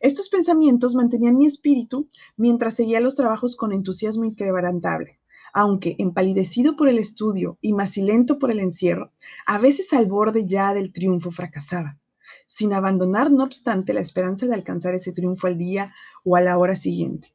Estos 0.00 0.28
pensamientos 0.28 0.94
mantenían 0.94 1.38
mi 1.38 1.46
espíritu 1.46 2.08
mientras 2.36 2.74
seguía 2.74 3.00
los 3.00 3.14
trabajos 3.14 3.56
con 3.56 3.72
entusiasmo 3.72 4.24
inquebrantable, 4.24 5.18
aunque 5.54 5.96
empalidecido 5.98 6.76
por 6.76 6.88
el 6.88 6.98
estudio 6.98 7.58
y 7.62 7.72
macilento 7.72 8.38
por 8.38 8.50
el 8.50 8.60
encierro, 8.60 9.12
a 9.46 9.58
veces 9.58 9.92
al 9.92 10.06
borde 10.06 10.46
ya 10.46 10.74
del 10.74 10.92
triunfo 10.92 11.30
fracasaba 11.30 11.98
sin 12.46 12.72
abandonar, 12.72 13.32
no 13.32 13.44
obstante, 13.44 13.94
la 13.94 14.00
esperanza 14.00 14.46
de 14.46 14.54
alcanzar 14.54 14.94
ese 14.94 15.12
triunfo 15.12 15.46
al 15.46 15.58
día 15.58 15.94
o 16.24 16.36
a 16.36 16.40
la 16.40 16.58
hora 16.58 16.76
siguiente. 16.76 17.34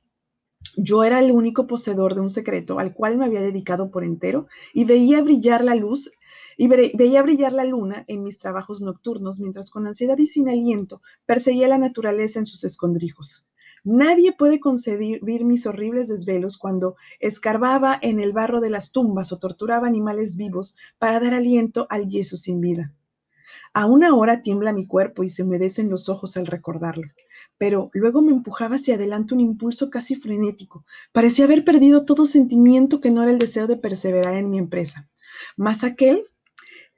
Yo 0.75 1.03
era 1.03 1.19
el 1.19 1.31
único 1.31 1.67
poseedor 1.67 2.15
de 2.15 2.21
un 2.21 2.29
secreto 2.29 2.79
al 2.79 2.93
cual 2.93 3.17
me 3.17 3.25
había 3.25 3.41
dedicado 3.41 3.91
por 3.91 4.03
entero 4.03 4.47
y 4.73 4.85
veía 4.85 5.21
brillar 5.21 5.63
la 5.63 5.75
luz 5.75 6.11
y 6.57 6.67
veía 6.67 7.23
brillar 7.23 7.53
la 7.53 7.63
luna 7.63 8.03
en 8.07 8.23
mis 8.23 8.37
trabajos 8.37 8.81
nocturnos 8.81 9.39
mientras 9.39 9.69
con 9.69 9.87
ansiedad 9.87 10.17
y 10.17 10.25
sin 10.25 10.49
aliento 10.49 11.01
perseguía 11.25 11.67
la 11.67 11.77
naturaleza 11.77 12.39
en 12.39 12.45
sus 12.45 12.63
escondrijos. 12.63 13.47
Nadie 13.85 14.33
puede 14.33 14.59
concebir 14.59 15.21
mis 15.23 15.65
horribles 15.65 16.09
desvelos 16.09 16.57
cuando 16.57 16.97
escarbaba 17.19 17.97
en 18.01 18.19
el 18.19 18.33
barro 18.33 18.59
de 18.59 18.69
las 18.69 18.91
tumbas 18.91 19.31
o 19.31 19.39
torturaba 19.39 19.87
animales 19.87 20.35
vivos 20.35 20.75
para 20.97 21.19
dar 21.21 21.33
aliento 21.33 21.87
al 21.89 22.05
yeso 22.05 22.35
sin 22.35 22.59
vida. 22.59 22.93
Aún 23.73 24.03
ahora 24.03 24.41
tiembla 24.41 24.73
mi 24.73 24.87
cuerpo 24.87 25.23
y 25.23 25.29
se 25.29 25.43
humedecen 25.43 25.89
los 25.89 26.09
ojos 26.09 26.37
al 26.37 26.47
recordarlo, 26.47 27.07
pero 27.57 27.89
luego 27.93 28.21
me 28.21 28.31
empujaba 28.31 28.75
hacia 28.75 28.95
adelante 28.95 29.33
un 29.33 29.41
impulso 29.41 29.89
casi 29.89 30.15
frenético. 30.15 30.85
Parecía 31.11 31.45
haber 31.45 31.63
perdido 31.63 32.05
todo 32.05 32.25
sentimiento 32.25 32.99
que 32.99 33.11
no 33.11 33.21
era 33.21 33.31
el 33.31 33.39
deseo 33.39 33.67
de 33.67 33.77
perseverar 33.77 34.35
en 34.35 34.49
mi 34.49 34.57
empresa. 34.57 35.09
Mas 35.55 35.83
aquel 35.83 36.25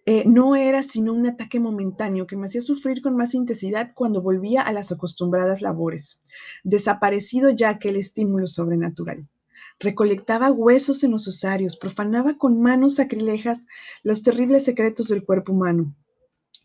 eh, 0.06 0.24
no 0.26 0.56
era 0.56 0.82
sino 0.82 1.14
un 1.14 1.28
ataque 1.28 1.60
momentáneo 1.60 2.26
que 2.26 2.36
me 2.36 2.48
hacía 2.48 2.64
sufrir 2.64 3.02
con 3.02 3.16
más 3.16 3.36
intensidad 3.36 3.92
cuando 3.94 4.22
volvía 4.22 4.62
a 4.62 4.74
las 4.74 4.92
acostumbradas 4.92 5.62
labores, 5.62 6.22
desaparecido 6.64 7.52
ya 7.52 7.70
aquel 7.70 7.98
estímulo 7.98 8.48
sobrenatural. 8.48 9.28
Recolectaba 9.80 10.52
huesos 10.52 11.04
en 11.04 11.12
los 11.12 11.28
osarios, 11.28 11.78
profanaba 11.78 12.38
con 12.38 12.62
manos 12.62 12.96
sacrilejas 12.96 13.68
los 14.02 14.24
terribles 14.24 14.64
secretos 14.64 15.10
del 15.10 15.24
cuerpo 15.24 15.54
humano. 15.54 15.96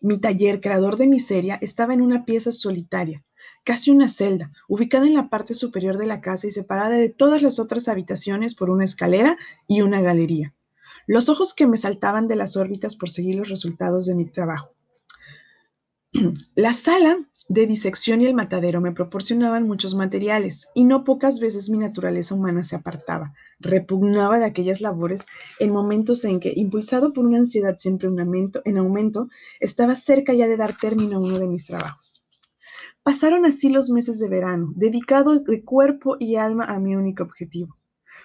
Mi 0.01 0.19
taller, 0.19 0.61
creador 0.61 0.97
de 0.97 1.07
miseria, 1.07 1.59
estaba 1.61 1.95
en 1.95 2.03
una 2.03 2.25
pieza 2.25 2.53
solitaria, 2.53 3.25
casi 3.65 3.91
una 3.91 4.09
celda, 4.09 4.53
ubicada 4.69 5.07
en 5.07 5.15
la 5.15 5.31
parte 5.31 5.55
superior 5.55 5.97
de 5.97 6.07
la 6.07 6.21
casa 6.21 6.47
y 6.47 6.51
separada 6.51 6.97
de 6.97 7.09
todas 7.09 7.43
las 7.43 7.59
otras 7.59 7.89
habitaciones 7.89 8.55
por 8.55 8.71
una 8.71 8.85
escalera 8.85 9.37
y 9.67 9.81
una 9.81 10.01
galería. 10.01 10.55
Los 11.07 11.29
ojos 11.29 11.55
que 11.55 11.67
me 11.67 11.77
saltaban 11.77 12.29
de 12.29 12.37
las 12.37 12.57
órbitas 12.57 12.97
por 12.97 13.11
seguir 13.11 13.37
los 13.37 13.49
resultados 13.49 14.07
de 14.07 14.15
mi 14.15 14.27
trabajo. 14.27 14.75
La 16.55 16.73
sala 16.73 17.19
de 17.49 17.67
disección 17.67 18.21
y 18.21 18.27
el 18.27 18.35
matadero 18.35 18.81
me 18.81 18.93
proporcionaban 18.93 19.67
muchos 19.67 19.95
materiales 19.95 20.69
y 20.75 20.85
no 20.85 21.05
pocas 21.05 21.39
veces 21.39 21.71
mi 21.71 21.79
naturaleza 21.79 22.35
humana 22.35 22.63
se 22.63 22.77
apartaba, 22.77 23.35
repugnaba 23.61 24.39
de 24.39 24.45
aquellas 24.45 24.81
labores 24.81 25.27
en 25.61 25.73
momentos 25.73 26.25
en 26.25 26.41
que, 26.41 26.53
impulsado 26.57 27.13
por 27.13 27.25
una 27.25 27.39
ansiedad 27.39 27.77
siempre 27.77 28.09
en 28.65 28.79
aumento, 28.79 29.29
estaba 29.61 29.95
cerca 29.95 30.35
ya 30.35 30.49
de 30.49 30.57
dar 30.57 30.77
término 30.77 31.17
a 31.17 31.21
uno 31.21 31.39
de 31.39 31.47
mis 31.47 31.67
trabajos. 31.67 32.27
Pasaron 33.03 33.47
así 33.47 33.69
los 33.69 33.91
meses 33.91 34.19
de 34.19 34.29
verano, 34.29 34.73
dedicado 34.75 35.39
de 35.39 35.65
cuerpo 35.65 36.17
y 36.19 36.37
alma 36.37 36.65
a 36.65 36.81
mi 36.81 36.97
único 36.97 37.23
objetivo. 37.23 37.77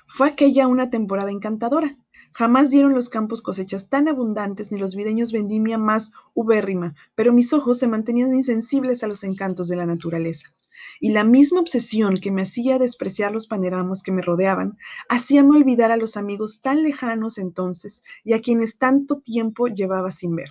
Fue 0.08 0.30
aquella 0.30 0.68
una 0.68 0.90
temporada 0.90 1.30
encantadora. 1.30 1.98
Jamás 2.34 2.70
dieron 2.70 2.94
los 2.94 3.10
campos 3.10 3.42
cosechas 3.42 3.90
tan 3.90 4.08
abundantes 4.08 4.72
ni 4.72 4.80
los 4.80 4.96
videños 4.96 5.32
vendimia 5.32 5.78
más 5.78 6.12
ubérrima, 6.34 6.96
pero 7.16 7.34
mis 7.34 7.54
ojos 7.54 7.80
se 7.80 7.88
mantenían 7.88 8.34
insensibles 8.34 9.04
a 9.04 9.08
los 9.08 9.24
encantos 9.24 9.68
de 9.68 9.76
la 9.76 9.86
naturaleza. 9.86 10.54
Y 11.00 11.12
la 11.12 11.24
misma 11.24 11.60
obsesión 11.60 12.16
que 12.16 12.32
me 12.32 12.44
hacía 12.44 12.80
despreciar 12.80 13.32
los 13.32 13.48
panoramas 13.48 14.04
que 14.04 14.12
me 14.12 14.22
rodeaban, 14.22 14.78
hacíame 15.10 15.58
olvidar 15.58 15.92
a 15.92 15.98
los 15.98 16.18
amigos 16.18 16.62
tan 16.62 16.84
lejanos 16.84 17.38
entonces 17.38 18.04
y 18.24 18.34
a 18.34 18.42
quienes 18.42 18.78
tanto 18.78 19.20
tiempo 19.20 19.68
llevaba 19.68 20.12
sin 20.12 20.36
ver. 20.36 20.50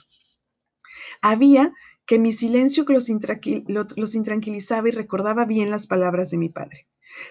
Había 1.23 1.73
que 2.07 2.19
mi 2.19 2.33
silencio 2.33 2.85
los 2.89 4.15
intranquilizaba 4.15 4.89
y 4.89 4.93
recordaba 4.93 5.45
bien 5.45 5.71
las 5.71 5.87
palabras 5.87 6.31
de 6.31 6.39
mi 6.39 6.49
padre. 6.49 6.87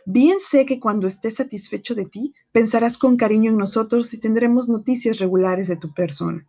Bien 0.06 0.40
sé 0.40 0.66
que 0.66 0.80
cuando 0.80 1.08
estés 1.08 1.36
satisfecho 1.36 1.96
de 1.96 2.06
ti, 2.06 2.34
pensarás 2.52 2.98
con 2.98 3.18
cariño 3.18 3.52
en 3.52 3.58
nosotros 3.58 4.14
y 4.14 4.20
tendremos 4.20 4.70
noticias 4.70 5.20
regulares 5.20 5.68
de 5.68 5.78
tu 5.78 5.94
persona. 5.94 6.48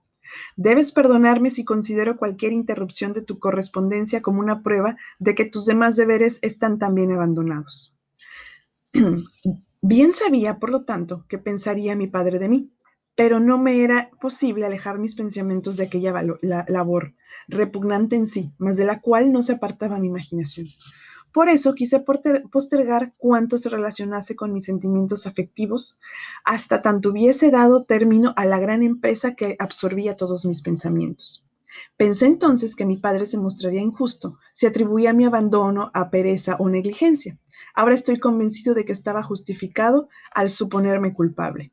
Debes 0.57 0.93
perdonarme 0.93 1.51
si 1.51 1.65
considero 1.65 2.17
cualquier 2.17 2.53
interrupción 2.53 3.13
de 3.13 3.23
tu 3.23 3.39
correspondencia 3.39 4.23
como 4.23 4.41
una 4.41 4.63
prueba 4.63 4.97
de 5.19 5.35
que 5.35 5.45
tus 5.45 5.67
demás 5.67 5.97
deberes 5.97 6.39
están 6.43 6.79
también 6.79 7.13
abandonados. 7.13 7.97
Bien 9.83 10.13
sabía, 10.13 10.59
por 10.59 10.71
lo 10.71 10.85
tanto, 10.85 11.25
que 11.29 11.39
pensaría 11.39 11.97
mi 11.97 12.07
padre 12.07 12.39
de 12.39 12.49
mí, 12.49 12.71
pero 13.15 13.41
no 13.41 13.59
me 13.59 13.83
era 13.83 14.11
posible 14.21 14.67
alejar 14.67 14.99
mis 14.99 15.15
pensamientos 15.15 15.77
de 15.77 15.85
aquella 15.85 16.15
labor, 16.69 17.15
repugnante 17.49 18.17
en 18.17 18.27
sí, 18.27 18.53
mas 18.59 18.77
de 18.77 18.85
la 18.85 19.01
cual 19.01 19.33
no 19.33 19.43
se 19.43 19.55
apartaba 19.55 19.99
mi 19.99 20.09
imaginación. 20.09 20.69
Por 21.33 21.49
eso 21.49 21.75
quise 21.75 22.01
postergar 22.51 23.15
cuanto 23.17 23.59
se 23.59 23.69
relacionase 23.69 24.35
con 24.35 24.53
mis 24.53 24.65
sentimientos 24.65 25.27
afectivos 25.27 26.01
hasta 26.45 26.83
tanto 26.83 27.11
hubiese 27.11 27.51
dado 27.51 27.85
término 27.85 28.33
a 28.37 28.47
la 28.47 28.59
gran 28.59 28.83
empresa 28.83 29.35
que 29.35 29.57
absorbía 29.59 30.17
todos 30.17 30.45
mis 30.45 30.63
pensamientos. 30.63 31.47
Pensé 31.97 32.27
entonces 32.27 32.75
que 32.75 32.85
mi 32.85 32.97
padre 32.97 33.27
se 33.27 33.39
mostraría 33.39 33.81
injusto 33.81 34.39
si 34.53 34.67
atribuía 34.67 35.13
mi 35.13 35.25
abandono 35.25 35.91
a 35.95 36.11
pereza 36.11 36.57
o 36.59 36.69
negligencia. 36.69 37.39
Ahora 37.75 37.95
estoy 37.95 38.19
convencido 38.19 38.75
de 38.75 38.85
que 38.85 38.93
estaba 38.93 39.23
justificado 39.23 40.09
al 40.35 40.51
suponerme 40.51 41.15
culpable. 41.15 41.73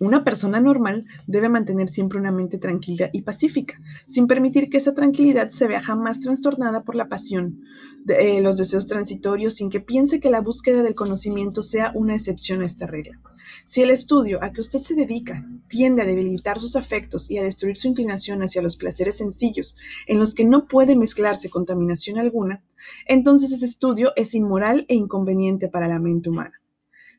Una 0.00 0.22
persona 0.22 0.60
normal 0.60 1.04
debe 1.26 1.48
mantener 1.48 1.88
siempre 1.88 2.20
una 2.20 2.30
mente 2.30 2.58
tranquila 2.58 3.10
y 3.12 3.22
pacífica, 3.22 3.80
sin 4.06 4.28
permitir 4.28 4.70
que 4.70 4.76
esa 4.76 4.94
tranquilidad 4.94 5.50
se 5.50 5.66
vea 5.66 5.80
jamás 5.80 6.20
trastornada 6.20 6.84
por 6.84 6.94
la 6.94 7.08
pasión, 7.08 7.62
de, 8.04 8.38
eh, 8.38 8.40
los 8.40 8.56
deseos 8.58 8.86
transitorios, 8.86 9.54
sin 9.54 9.70
que 9.70 9.80
piense 9.80 10.20
que 10.20 10.30
la 10.30 10.40
búsqueda 10.40 10.82
del 10.82 10.94
conocimiento 10.94 11.64
sea 11.64 11.90
una 11.96 12.14
excepción 12.14 12.62
a 12.62 12.66
esta 12.66 12.86
regla. 12.86 13.20
Si 13.64 13.82
el 13.82 13.90
estudio 13.90 14.38
a 14.42 14.52
que 14.52 14.60
usted 14.60 14.78
se 14.78 14.94
dedica 14.94 15.44
tiende 15.68 16.02
a 16.02 16.06
debilitar 16.06 16.60
sus 16.60 16.76
afectos 16.76 17.28
y 17.28 17.38
a 17.38 17.42
destruir 17.42 17.76
su 17.76 17.88
inclinación 17.88 18.42
hacia 18.42 18.62
los 18.62 18.76
placeres 18.76 19.16
sencillos, 19.16 19.76
en 20.06 20.20
los 20.20 20.34
que 20.34 20.44
no 20.44 20.68
puede 20.68 20.94
mezclarse 20.94 21.50
contaminación 21.50 22.18
alguna, 22.18 22.62
entonces 23.06 23.50
ese 23.50 23.66
estudio 23.66 24.12
es 24.14 24.34
inmoral 24.34 24.86
e 24.88 24.94
inconveniente 24.94 25.68
para 25.68 25.88
la 25.88 25.98
mente 25.98 26.30
humana. 26.30 26.52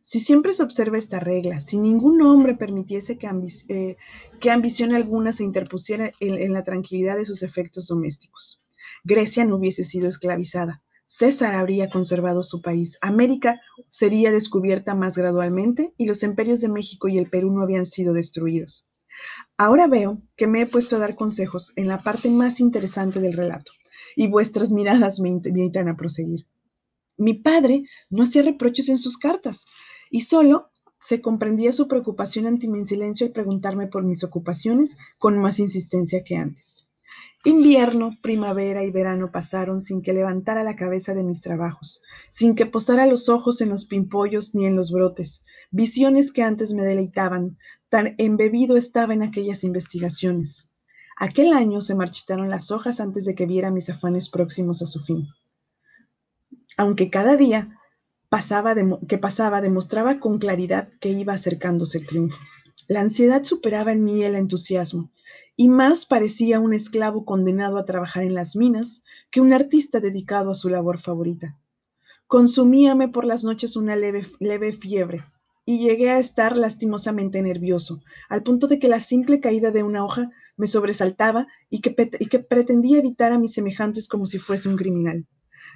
Si 0.02 0.20
siempre 0.20 0.54
se 0.54 0.64
observa 0.64 0.98
esta 0.98 1.20
regla, 1.20 1.62
si 1.62 1.78
ningún 1.78 2.22
hombre 2.22 2.56
permitiese 2.56 3.18
que, 3.18 3.30
eh, 3.68 3.98
ambición 4.50 4.94
alguna 4.94 5.34
se 5.34 5.44
interpusiera 5.44 6.12
en, 6.20 6.54
la 6.54 6.64
tranquilidad 6.64 7.18
de 7.18 7.26
sus 7.26 7.44
efectos 7.44 7.88
domésticos, 7.88 8.64
Grecia 9.04 9.46
no 9.46 9.58
hubiese 9.58 9.84
sido 9.84 10.08
esclavizada, 10.08 10.82
César 11.06 11.56
habría 11.56 11.90
conservado 11.90 12.44
su 12.44 12.62
país, 12.62 12.98
América 13.02 13.60
sería 13.90 14.32
descubierta 14.32 14.96
más 14.96 15.18
gradualmente 15.18 15.94
y 15.98 16.06
los 16.06 16.24
imperios 16.24 16.62
de 16.62 16.70
México 16.70 17.08
y 17.08 17.18
el 17.18 17.30
Perú 17.30 17.52
no 17.52 17.64
habían 17.64 17.86
sido 17.86 18.14
destruidos. 18.14 18.88
Ahora 19.58 19.88
veo 19.88 20.22
que 20.38 20.48
me 20.48 20.62
he 20.62 20.66
puesto 20.66 20.96
a 20.96 21.00
dar 21.00 21.16
consejos 21.16 21.74
en 21.76 21.88
la 21.88 21.98
parte 22.00 22.30
más 22.30 22.60
interesante 22.60 23.20
del 23.20 23.34
relato 23.34 23.72
y 24.16 24.28
vuestras 24.28 24.72
miradas 24.72 25.20
me 25.20 25.30
invitan 25.30 25.88
a 25.88 25.98
proseguir. 25.98 26.48
Mi 27.18 27.34
padre 27.34 27.84
no 28.10 28.24
hacía 28.24 28.44
reproches 28.44 28.88
en 28.88 28.98
sus 28.98 29.18
cartas 29.18 29.66
y 30.10 30.22
solo 30.22 30.70
se 31.02 31.22
comprendía 31.22 31.72
su 31.72 31.88
preocupación 31.88 32.48
ante 32.48 32.68
mi 32.68 32.86
silencio 32.86 33.26
al 33.26 33.34
preguntarme 33.34 33.88
por 33.88 34.04
mis 34.04 34.24
ocupaciones 34.24 34.98
con 35.18 35.40
más 35.40 35.60
insistencia 35.60 36.24
que 36.24 36.36
antes. 36.36 36.90
Invierno, 37.46 38.18
primavera 38.22 38.84
y 38.84 38.92
verano 38.92 39.32
pasaron 39.32 39.80
sin 39.80 40.02
que 40.02 40.14
levantara 40.14 40.64
la 40.64 40.76
cabeza 40.76 41.14
de 41.14 41.24
mis 41.24 41.40
trabajos, 41.40 42.04
sin 42.30 42.54
que 42.54 42.66
posara 42.66 43.08
los 43.08 43.30
ojos 43.30 43.62
en 43.62 43.70
los 43.70 43.86
pimpollos 43.86 44.54
ni 44.54 44.66
en 44.66 44.76
los 44.76 44.92
brotes, 44.92 45.46
visiones 45.72 46.34
que 46.34 46.44
antes 46.44 46.74
me 46.74 46.84
deleitaban, 46.84 47.58
tan 47.88 48.16
embebido 48.18 48.76
estaba 48.76 49.14
en 49.14 49.24
aquellas 49.24 49.64
investigaciones. 49.64 50.70
Aquel 51.18 51.54
año 51.54 51.82
se 51.82 51.96
marchitaron 51.96 52.50
las 52.50 52.72
hojas 52.72 53.00
antes 53.00 53.26
de 53.26 53.36
que 53.36 53.46
viera 53.46 53.72
mis 53.72 53.90
afanes 53.90 54.30
próximos 54.30 54.82
a 54.82 54.86
su 54.86 55.00
fin 55.00 55.28
aunque 56.80 57.10
cada 57.10 57.36
día 57.36 57.78
pasaba 58.30 58.76
que 59.08 59.18
pasaba 59.18 59.62
demostraba 59.62 60.20
con 60.20 60.38
claridad 60.38 60.90
que 61.00 61.10
iba 61.10 61.34
acercándose 61.34 61.98
el 61.98 62.06
triunfo. 62.06 62.40
La 62.88 63.02
ansiedad 63.02 63.44
superaba 63.44 63.92
en 63.92 64.04
mí 64.04 64.24
el 64.24 64.36
entusiasmo, 64.36 65.12
y 65.56 65.68
más 65.70 66.06
parecía 66.06 66.60
un 66.60 66.74
esclavo 66.74 67.26
condenado 67.26 67.78
a 67.78 67.86
trabajar 67.86 68.24
en 68.24 68.34
las 68.34 68.56
minas 68.56 69.04
que 69.30 69.42
un 69.42 69.54
artista 69.54 70.00
dedicado 70.00 70.52
a 70.52 70.56
su 70.56 70.70
labor 70.70 71.00
favorita. 71.00 71.58
Consumíame 72.26 73.08
por 73.08 73.26
las 73.26 73.44
noches 73.44 73.76
una 73.76 73.96
leve, 73.96 74.24
fiebre 74.74 75.24
y 75.66 75.80
llegué 75.80 76.10
a 76.10 76.20
estar 76.20 76.58
lastimosamente 76.58 77.42
nervioso, 77.44 78.02
al 78.28 78.42
punto 78.42 78.66
de 78.68 78.80
que 78.80 78.88
la 78.88 79.00
simple 79.00 79.40
caída 79.40 79.70
de 79.70 79.84
una 79.84 80.04
hoja 80.04 80.32
me 80.58 80.66
sobresaltaba 80.66 81.48
y 81.70 81.82
que 81.82 82.40
pretendía 82.40 82.98
evitar 82.98 83.32
a 83.32 83.38
mis 83.38 83.54
semejantes 83.54 84.08
como 84.08 84.26
si 84.26 84.40
fuese 84.40 84.68
un 84.68 84.78
criminal. 84.78 85.28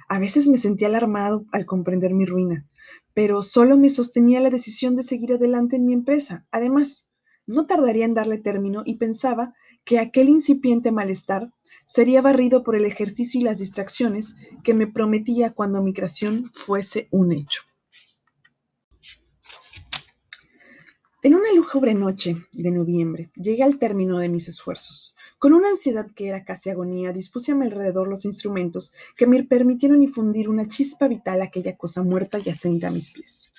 A 0.08 0.18
veces 0.18 0.48
me 0.48 0.58
sentía 0.58 0.88
alarmado 0.88 1.46
al 1.52 1.66
comprender 1.66 2.14
mi 2.14 2.26
ruina, 2.26 2.66
pero 3.14 3.42
solo 3.42 3.76
me 3.76 3.88
sostenía 3.88 4.40
la 4.40 4.50
decisión 4.50 4.96
de 4.96 5.02
seguir 5.02 5.32
adelante 5.34 5.76
en 5.76 5.86
mi 5.86 5.92
empresa. 5.92 6.46
Además, 6.50 7.08
no 7.46 7.66
tardaría 7.66 8.04
en 8.04 8.14
darle 8.14 8.38
término 8.38 8.82
y 8.84 8.96
pensaba 8.96 9.54
que 9.84 9.98
aquel 9.98 10.28
incipiente 10.28 10.92
malestar 10.92 11.52
sería 11.86 12.22
barrido 12.22 12.62
por 12.62 12.76
el 12.76 12.86
ejercicio 12.86 13.40
y 13.40 13.44
las 13.44 13.58
distracciones 13.58 14.34
que 14.62 14.74
me 14.74 14.86
prometía 14.86 15.52
cuando 15.52 15.82
mi 15.82 15.92
creación 15.92 16.50
fuese 16.52 17.08
un 17.10 17.32
hecho. 17.32 17.62
En 21.24 21.34
una 21.34 21.54
lúgubre 21.56 21.94
noche 21.94 22.36
de 22.52 22.70
noviembre 22.70 23.30
llegué 23.34 23.62
al 23.62 23.78
término 23.78 24.18
de 24.18 24.28
mis 24.28 24.46
esfuerzos. 24.46 25.14
Con 25.38 25.54
una 25.54 25.70
ansiedad 25.70 26.06
que 26.10 26.28
era 26.28 26.44
casi 26.44 26.68
agonía, 26.68 27.14
dispuse 27.14 27.50
a 27.50 27.54
mi 27.54 27.64
alrededor 27.64 28.08
los 28.08 28.26
instrumentos 28.26 28.92
que 29.16 29.26
me 29.26 29.42
permitieron 29.42 30.02
infundir 30.02 30.50
una 30.50 30.68
chispa 30.68 31.08
vital 31.08 31.40
a 31.40 31.46
aquella 31.46 31.78
cosa 31.78 32.02
muerta 32.02 32.36
yacente 32.36 32.84
a 32.84 32.90
mis 32.90 33.10
pies. 33.10 33.50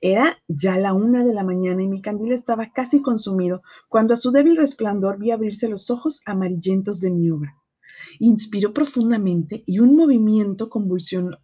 Era 0.00 0.38
ya 0.48 0.78
la 0.78 0.94
una 0.94 1.22
de 1.22 1.34
la 1.34 1.44
mañana 1.44 1.82
y 1.82 1.88
mi 1.88 2.00
candil 2.00 2.32
estaba 2.32 2.72
casi 2.72 3.02
consumido 3.02 3.60
cuando 3.90 4.14
a 4.14 4.16
su 4.16 4.30
débil 4.30 4.56
resplandor 4.56 5.18
vi 5.18 5.30
abrirse 5.30 5.68
los 5.68 5.90
ojos 5.90 6.22
amarillentos 6.24 7.02
de 7.02 7.10
mi 7.10 7.28
obra. 7.28 7.54
Inspiró 8.18 8.72
profundamente 8.72 9.62
y 9.66 9.80
un 9.80 9.94
movimiento 9.94 10.70
convulsivo 10.70 11.36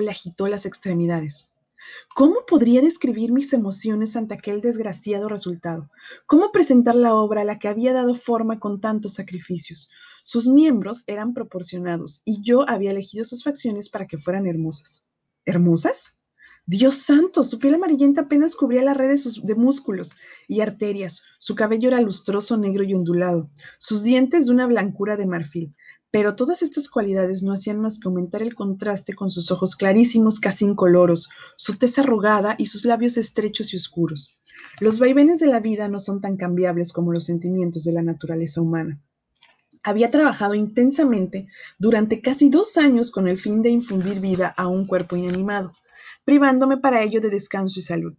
le 0.00 0.10
agitó 0.12 0.46
las 0.46 0.66
extremidades. 0.66 1.48
¿Cómo 2.14 2.44
podría 2.46 2.80
describir 2.80 3.32
mis 3.32 3.52
emociones 3.52 4.16
ante 4.16 4.34
aquel 4.34 4.60
desgraciado 4.60 5.28
resultado? 5.28 5.90
¿Cómo 6.26 6.52
presentar 6.52 6.94
la 6.94 7.14
obra 7.14 7.42
a 7.42 7.44
la 7.44 7.58
que 7.58 7.68
había 7.68 7.92
dado 7.92 8.14
forma 8.14 8.58
con 8.58 8.80
tantos 8.80 9.14
sacrificios? 9.14 9.88
Sus 10.22 10.48
miembros 10.48 11.04
eran 11.06 11.34
proporcionados 11.34 12.22
y 12.24 12.42
yo 12.42 12.68
había 12.68 12.90
elegido 12.90 13.24
sus 13.24 13.44
facciones 13.44 13.88
para 13.88 14.06
que 14.06 14.18
fueran 14.18 14.46
hermosas. 14.46 15.02
¿Hermosas? 15.44 16.18
Dios 16.70 16.96
santo, 16.96 17.44
su 17.44 17.58
piel 17.58 17.76
amarillenta 17.76 18.20
apenas 18.20 18.54
cubría 18.54 18.82
la 18.82 18.92
red 18.92 19.08
de, 19.08 19.18
de 19.42 19.54
músculos 19.54 20.16
y 20.48 20.60
arterias, 20.60 21.22
su 21.38 21.54
cabello 21.54 21.88
era 21.88 22.02
lustroso, 22.02 22.58
negro 22.58 22.84
y 22.84 22.92
ondulado, 22.92 23.50
sus 23.78 24.02
dientes 24.02 24.44
de 24.44 24.52
una 24.52 24.66
blancura 24.66 25.16
de 25.16 25.26
marfil, 25.26 25.74
pero 26.10 26.36
todas 26.36 26.62
estas 26.62 26.88
cualidades 26.88 27.42
no 27.42 27.52
hacían 27.52 27.80
más 27.80 27.98
que 27.98 28.08
aumentar 28.08 28.42
el 28.42 28.54
contraste 28.54 29.14
con 29.14 29.30
sus 29.30 29.50
ojos 29.50 29.76
clarísimos, 29.76 30.40
casi 30.40 30.64
incoloros, 30.64 31.28
su 31.56 31.76
tez 31.76 31.98
arrugada 31.98 32.54
y 32.58 32.66
sus 32.66 32.84
labios 32.84 33.16
estrechos 33.16 33.74
y 33.74 33.76
oscuros. 33.76 34.38
Los 34.80 34.98
vaivenes 34.98 35.38
de 35.40 35.46
la 35.46 35.60
vida 35.60 35.88
no 35.88 35.98
son 35.98 36.20
tan 36.20 36.36
cambiables 36.36 36.92
como 36.92 37.12
los 37.12 37.24
sentimientos 37.24 37.84
de 37.84 37.92
la 37.92 38.02
naturaleza 38.02 38.60
humana. 38.60 39.00
Había 39.82 40.10
trabajado 40.10 40.54
intensamente 40.54 41.46
durante 41.78 42.20
casi 42.20 42.48
dos 42.48 42.76
años 42.76 43.10
con 43.10 43.28
el 43.28 43.38
fin 43.38 43.62
de 43.62 43.70
infundir 43.70 44.20
vida 44.20 44.52
a 44.56 44.66
un 44.66 44.86
cuerpo 44.86 45.16
inanimado, 45.16 45.72
privándome 46.24 46.78
para 46.78 47.02
ello 47.02 47.20
de 47.20 47.30
descanso 47.30 47.78
y 47.78 47.82
salud. 47.82 48.14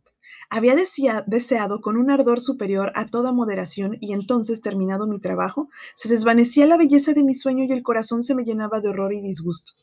Había 0.52 0.76
deseado 0.76 1.80
con 1.80 1.96
un 1.96 2.10
ardor 2.10 2.40
superior 2.40 2.92
a 2.96 3.06
toda 3.06 3.32
moderación 3.32 3.98
y 4.02 4.14
entonces, 4.14 4.62
terminado 4.62 5.08
mi 5.08 5.20
trabajo, 5.20 5.70
se 5.94 6.10
desvanecía 6.10 6.66
la 6.66 6.78
belleza 6.78 7.14
de 7.14 7.24
mi 7.24 7.36
sueño 7.36 7.66
y 7.66 7.72
el 7.72 7.84
corazón 7.84 8.24
se 8.24 8.34
me 8.34 8.44
llenaba 8.44 8.82
de 8.82 8.90
horror 8.90 9.14
y 9.14 9.22
disgusto. 9.22 9.74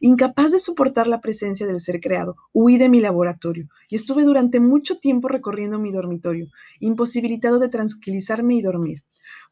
Incapaz 0.00 0.52
de 0.52 0.58
soportar 0.58 1.08
la 1.08 1.20
presencia 1.20 1.66
del 1.66 1.78
ser 1.78 2.00
creado, 2.00 2.36
huí 2.54 2.78
de 2.78 2.88
mi 2.88 3.00
laboratorio 3.00 3.68
y 3.90 3.96
estuve 3.96 4.24
durante 4.24 4.60
mucho 4.60 4.98
tiempo 4.98 5.28
recorriendo 5.28 5.78
mi 5.78 5.92
dormitorio, 5.92 6.48
imposibilitado 6.80 7.58
de 7.58 7.68
tranquilizarme 7.68 8.54
y 8.54 8.62
dormir. 8.62 9.00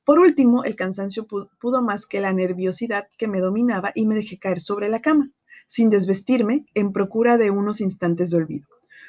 Por 0.05 0.19
último, 0.21 0.65
el 0.65 0.75
cansancio 0.75 1.27
pudo 1.27 1.83
más 1.83 2.07
que 2.07 2.21
la 2.21 2.33
nerviosidad 2.33 3.09
que 3.19 3.29
me 3.29 3.41
dominaba 3.41 3.93
y 3.95 4.07
me 4.07 4.15
dejé 4.15 4.39
caer 4.39 4.59
sobre 4.59 4.89
la 4.89 5.03
cama, 5.03 5.31
sin 5.67 5.91
desvestirme, 5.91 6.65
en 6.75 6.93
procura 6.93 7.37
de 7.37 7.51
unos 7.51 7.83
instantes 7.83 8.31
de 8.31 8.39
olvido. 8.39 8.67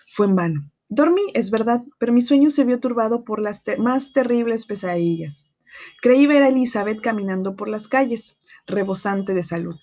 Fue 0.07 0.25
en 0.25 0.35
vano. 0.35 0.61
Dormí, 0.89 1.21
es 1.33 1.49
verdad, 1.49 1.83
pero 1.97 2.13
mi 2.13 2.21
sueño 2.21 2.49
se 2.49 2.65
vio 2.65 2.79
turbado 2.79 3.23
por 3.23 3.41
las 3.41 3.63
más 3.79 4.13
terribles 4.13 4.65
pesadillas. 4.65 5.47
Creí 6.01 6.27
ver 6.27 6.43
a 6.43 6.49
Elizabeth 6.49 7.01
caminando 7.01 7.55
por 7.55 7.67
las 7.67 7.87
calles, 7.87 8.37
rebosante 8.67 9.33
de 9.33 9.43
salud. 9.43 9.75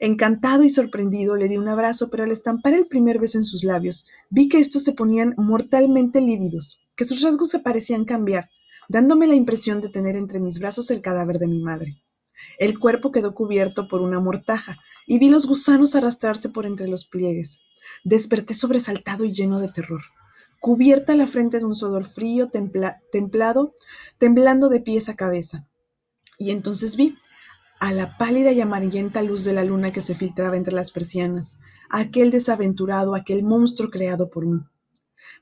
Encantado 0.00 0.64
y 0.64 0.70
sorprendido, 0.70 1.36
le 1.36 1.48
di 1.48 1.56
un 1.58 1.68
abrazo, 1.68 2.08
pero 2.10 2.24
al 2.24 2.32
estampar 2.32 2.74
el 2.74 2.86
primer 2.86 3.18
beso 3.18 3.38
en 3.38 3.44
sus 3.44 3.62
labios, 3.62 4.08
vi 4.30 4.48
que 4.48 4.58
estos 4.58 4.84
se 4.84 4.92
ponían 4.92 5.34
mortalmente 5.36 6.20
lívidos, 6.20 6.84
que 6.96 7.04
sus 7.04 7.22
rasgos 7.22 7.50
se 7.50 7.60
parecían 7.60 8.04
cambiar, 8.04 8.48
dándome 8.88 9.26
la 9.26 9.34
impresión 9.34 9.80
de 9.80 9.90
tener 9.90 10.16
entre 10.16 10.40
mis 10.40 10.58
brazos 10.58 10.90
el 10.90 11.02
cadáver 11.02 11.38
de 11.38 11.48
mi 11.48 11.60
madre. 11.60 12.02
El 12.58 12.78
cuerpo 12.78 13.12
quedó 13.12 13.34
cubierto 13.34 13.88
por 13.88 14.00
una 14.00 14.20
mortaja, 14.20 14.78
y 15.06 15.18
vi 15.18 15.28
los 15.28 15.46
gusanos 15.46 15.94
arrastrarse 15.94 16.48
por 16.48 16.66
entre 16.66 16.88
los 16.88 17.04
pliegues. 17.04 17.60
Desperté 18.04 18.54
sobresaltado 18.54 19.24
y 19.24 19.32
lleno 19.32 19.58
de 19.60 19.68
terror 19.68 20.02
cubierta 20.60 21.14
la 21.14 21.26
frente 21.26 21.58
de 21.58 21.64
un 21.64 21.74
sudor 21.74 22.04
frío, 22.04 22.50
templado, 22.50 23.74
temblando 24.18 24.68
de 24.68 24.80
pies 24.80 25.08
a 25.08 25.16
cabeza. 25.16 25.66
Y 26.38 26.50
entonces 26.50 26.96
vi 26.96 27.16
a 27.80 27.92
la 27.92 28.16
pálida 28.18 28.50
y 28.52 28.60
amarillenta 28.60 29.22
luz 29.22 29.44
de 29.44 29.52
la 29.52 29.64
luna 29.64 29.92
que 29.92 30.00
se 30.00 30.14
filtraba 30.14 30.56
entre 30.56 30.74
las 30.74 30.90
persianas, 30.90 31.60
aquel 31.90 32.30
desaventurado, 32.30 33.14
aquel 33.14 33.44
monstruo 33.44 33.90
creado 33.90 34.30
por 34.30 34.46
mí. 34.46 34.60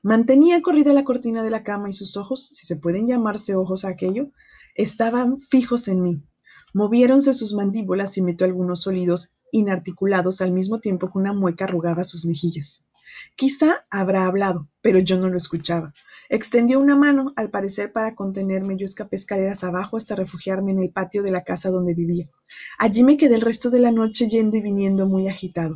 Mantenía 0.03 0.61
corrida 0.61 0.93
la 0.93 1.03
cortina 1.03 1.43
de 1.43 1.49
la 1.49 1.63
cama 1.63 1.89
y 1.89 1.93
sus 1.93 2.17
ojos, 2.17 2.47
si 2.47 2.65
se 2.65 2.77
pueden 2.77 3.07
llamarse 3.07 3.55
ojos 3.55 3.85
a 3.85 3.89
aquello, 3.89 4.31
estaban 4.75 5.39
fijos 5.39 5.87
en 5.87 6.01
mí. 6.01 6.23
Moviéronse 6.73 7.33
sus 7.33 7.53
mandíbulas 7.53 8.17
y 8.17 8.21
metió 8.21 8.45
algunos 8.45 8.81
sólidos 8.81 9.37
inarticulados 9.51 10.41
al 10.41 10.51
mismo 10.51 10.79
tiempo 10.79 11.11
que 11.11 11.17
una 11.17 11.33
mueca 11.33 11.65
arrugaba 11.65 12.03
sus 12.03 12.25
mejillas. 12.25 12.86
Quizá 13.35 13.85
habrá 13.89 14.25
hablado, 14.25 14.67
pero 14.81 14.99
yo 14.99 15.17
no 15.17 15.29
lo 15.29 15.37
escuchaba. 15.37 15.93
Extendió 16.29 16.79
una 16.79 16.95
mano, 16.95 17.33
al 17.35 17.49
parecer 17.49 17.91
para 17.91 18.15
contenerme. 18.15 18.77
Yo 18.77 18.85
escapé 18.85 19.15
escaleras 19.15 19.63
abajo 19.63 19.97
hasta 19.97 20.15
refugiarme 20.15 20.71
en 20.71 20.79
el 20.79 20.91
patio 20.91 21.23
de 21.23 21.31
la 21.31 21.43
casa 21.43 21.69
donde 21.69 21.93
vivía. 21.93 22.29
Allí 22.79 23.03
me 23.03 23.17
quedé 23.17 23.35
el 23.35 23.41
resto 23.41 23.69
de 23.69 23.79
la 23.79 23.91
noche 23.91 24.27
yendo 24.27 24.57
y 24.57 24.61
viniendo 24.61 25.07
muy 25.07 25.27
agitado, 25.27 25.75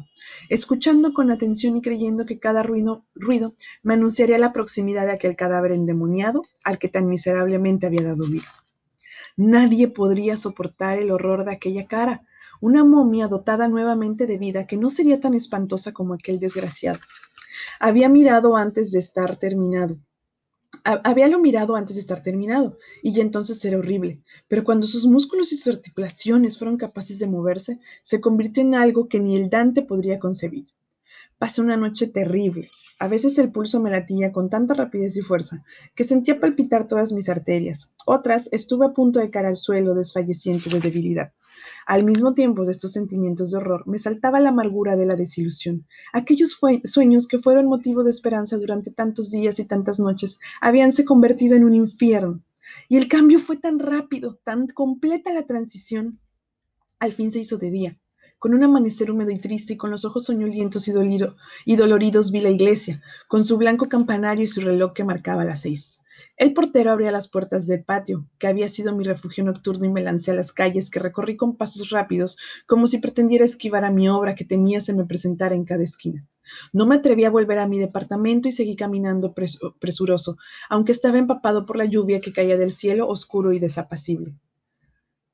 escuchando 0.50 1.14
con 1.14 1.32
atención 1.32 1.76
y 1.78 1.82
creyendo 1.82 2.26
que 2.26 2.40
cada 2.40 2.64
ruido, 2.64 3.06
ruido 3.16 3.54
me 3.84 3.94
anunciaría 3.94 4.38
la 4.38 4.54
proximidad 4.54 5.06
de 5.06 5.14
aquel 5.14 5.36
cadáver 5.36 5.72
endemoniado 5.72 6.42
al 6.64 6.80
que 6.80 6.90
tan 6.90 7.08
miserablemente 7.08 7.88
había 7.88 8.04
dado 8.04 8.28
vida. 8.28 8.48
Nadie 9.38 9.88
podría 9.88 10.38
soportar 10.38 11.00
el 11.00 11.12
horror 11.12 11.46
de 11.46 11.54
aquella 11.54 11.88
cara, 11.88 12.24
una 12.60 12.84
momia 12.84 13.28
dotada 13.28 13.68
nuevamente 13.68 14.28
de 14.28 14.38
vida 14.38 14.68
que 14.68 14.78
no 14.78 14.90
sería 14.90 15.20
tan 15.20 15.34
espantosa 15.34 15.94
como 15.94 16.14
aquel 16.14 16.40
desgraciado. 16.40 17.00
Había 17.84 18.10
mirado 18.10 18.58
antes 18.58 18.92
de 18.92 19.00
estar 19.00 19.38
terminado. 19.38 19.98
Habíalo 20.84 21.40
mirado 21.40 21.76
antes 21.76 21.96
de 21.96 22.02
estar 22.02 22.22
terminado, 22.22 22.78
y 23.02 23.12
ya 23.12 23.24
entonces 23.24 23.66
era 23.66 23.80
horrible, 23.80 24.22
pero 24.48 24.64
cuando 24.64 24.86
sus 24.86 25.08
músculos 25.08 25.52
y 25.52 25.58
sus 25.58 25.74
articulaciones 25.74 26.60
fueron 26.60 26.78
capaces 26.78 27.18
de 27.18 27.26
moverse, 27.26 27.80
se 28.04 28.22
convirtió 28.22 28.62
en 28.62 28.76
algo 28.76 29.08
que 29.08 29.20
ni 29.20 29.36
el 29.36 29.50
Dante 29.50 29.82
podría 29.82 30.20
concebir. 30.20 30.68
Pasé 31.40 31.62
una 31.62 31.76
noche 31.76 32.06
terrible. 32.06 32.70
A 33.02 33.08
veces 33.08 33.40
el 33.40 33.52
pulso 33.52 33.80
me 33.80 33.90
latía 33.90 34.32
con 34.32 34.48
tanta 34.48 34.76
rapidez 34.76 35.18
y 35.18 35.22
fuerza 35.22 35.64
que 35.96 36.04
sentía 36.04 36.40
palpitar 36.40 36.86
todas 36.86 37.12
mis 37.14 37.30
arterias. 37.30 37.92
Otras 38.06 38.48
estuve 38.52 38.86
a 38.86 38.94
punto 38.94 39.20
de 39.20 39.32
caer 39.32 39.48
al 39.48 39.56
suelo 39.56 39.96
desfalleciente 39.96 40.70
de 40.70 40.80
debilidad. 40.80 41.34
Al 41.88 42.06
mismo 42.06 42.36
tiempo 42.36 42.64
de 42.64 42.74
estos 42.74 42.92
sentimientos 42.92 43.50
de 43.50 43.58
horror, 43.58 43.88
me 43.88 43.98
saltaba 43.98 44.40
la 44.40 44.50
amargura 44.50 44.96
de 44.96 45.08
la 45.08 45.16
desilusión. 45.16 45.88
Aquellos 46.14 46.60
sueños 46.84 47.28
que 47.28 47.40
fueron 47.40 47.66
motivo 47.66 48.04
de 48.04 48.12
esperanza 48.12 48.58
durante 48.58 48.92
tantos 48.92 49.32
días 49.32 49.58
y 49.58 49.66
tantas 49.66 50.00
noches 50.00 50.38
habíanse 50.62 51.04
convertido 51.04 51.56
en 51.56 51.64
un 51.64 51.74
infierno. 51.74 52.44
Y 52.88 52.98
el 52.98 53.08
cambio 53.08 53.40
fue 53.40 53.58
tan 53.58 53.80
rápido, 53.80 54.40
tan 54.44 54.68
completa 54.68 55.34
la 55.34 55.48
transición. 55.48 56.20
Al 57.00 57.14
fin 57.14 57.32
se 57.32 57.40
hizo 57.40 57.58
de 57.58 57.72
día. 57.72 58.00
Con 58.42 58.56
un 58.56 58.64
amanecer 58.64 59.12
húmedo 59.12 59.30
y 59.30 59.38
triste 59.38 59.74
y 59.74 59.78
con 59.78 59.92
los 59.92 60.04
ojos 60.04 60.24
soñolientos 60.24 60.88
y, 60.88 60.94
y 61.66 61.76
doloridos 61.76 62.32
vi 62.32 62.42
la 62.42 62.50
iglesia, 62.50 63.00
con 63.28 63.46
su 63.46 63.56
blanco 63.56 63.88
campanario 63.88 64.44
y 64.44 64.48
su 64.48 64.62
reloj 64.62 64.94
que 64.94 65.04
marcaba 65.04 65.46
las 65.46 65.62
seis. 65.62 66.02
El 66.38 66.52
portero 66.56 66.92
abría 66.92 67.12
las 67.12 67.28
puertas 67.28 67.68
del 67.68 67.84
patio, 67.84 68.26
que 68.40 68.48
había 68.48 68.68
sido 68.68 68.96
mi 68.96 69.04
refugio 69.04 69.44
nocturno, 69.44 69.86
y 69.86 69.90
me 69.90 70.02
lancé 70.02 70.32
a 70.32 70.34
las 70.34 70.52
calles 70.52 70.90
que 70.90 71.00
recorrí 71.00 71.38
con 71.38 71.56
pasos 71.56 71.92
rápidos, 71.92 72.36
como 72.66 72.88
si 72.88 72.98
pretendiera 72.98 73.46
esquivar 73.46 73.86
a 73.86 73.92
mi 73.92 74.10
obra 74.10 74.34
que 74.34 74.44
temía 74.44 74.82
se 74.82 74.96
me 74.96 75.06
presentara 75.06 75.54
en 75.54 75.64
cada 75.64 75.84
esquina. 75.84 76.28
No 76.74 76.88
me 76.88 76.96
atreví 76.96 77.26
a 77.26 77.30
volver 77.30 77.60
a 77.60 77.68
mi 77.68 77.78
departamento 77.78 78.48
y 78.48 78.54
seguí 78.54 78.76
caminando 78.76 79.36
presuroso, 79.80 80.38
aunque 80.68 80.94
estaba 80.94 81.20
empapado 81.20 81.68
por 81.68 81.78
la 81.78 81.86
lluvia 81.86 82.22
que 82.22 82.34
caía 82.34 82.58
del 82.58 82.72
cielo 82.72 83.08
oscuro 83.08 83.54
y 83.54 83.60
desapacible. 83.60 84.34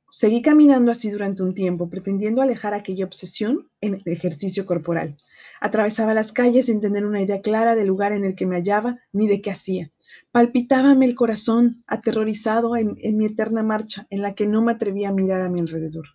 Seguí 0.09 0.41
caminando 0.41 0.91
así 0.91 1.09
durante 1.09 1.43
un 1.43 1.53
tiempo, 1.53 1.89
pretendiendo 1.89 2.41
alejar 2.41 2.73
aquella 2.73 3.05
obsesión 3.05 3.69
en 3.81 4.01
ejercicio 4.05 4.65
corporal. 4.65 5.17
Atravesaba 5.59 6.13
las 6.13 6.31
calles 6.31 6.67
sin 6.67 6.79
tener 6.79 7.05
una 7.05 7.21
idea 7.21 7.41
clara 7.41 7.75
del 7.75 7.87
lugar 7.87 8.13
en 8.13 8.23
el 8.23 8.35
que 8.35 8.45
me 8.45 8.55
hallaba 8.55 8.99
ni 9.11 9.27
de 9.27 9.41
qué 9.41 9.51
hacía. 9.51 9.91
Palpitábame 10.31 11.05
el 11.05 11.15
corazón, 11.15 11.83
aterrorizado 11.87 12.77
en, 12.77 12.95
en 13.01 13.17
mi 13.17 13.25
eterna 13.25 13.63
marcha, 13.63 14.07
en 14.09 14.21
la 14.21 14.33
que 14.33 14.47
no 14.47 14.61
me 14.61 14.71
atrevía 14.71 15.09
a 15.09 15.13
mirar 15.13 15.41
a 15.41 15.49
mi 15.49 15.59
alrededor 15.59 16.07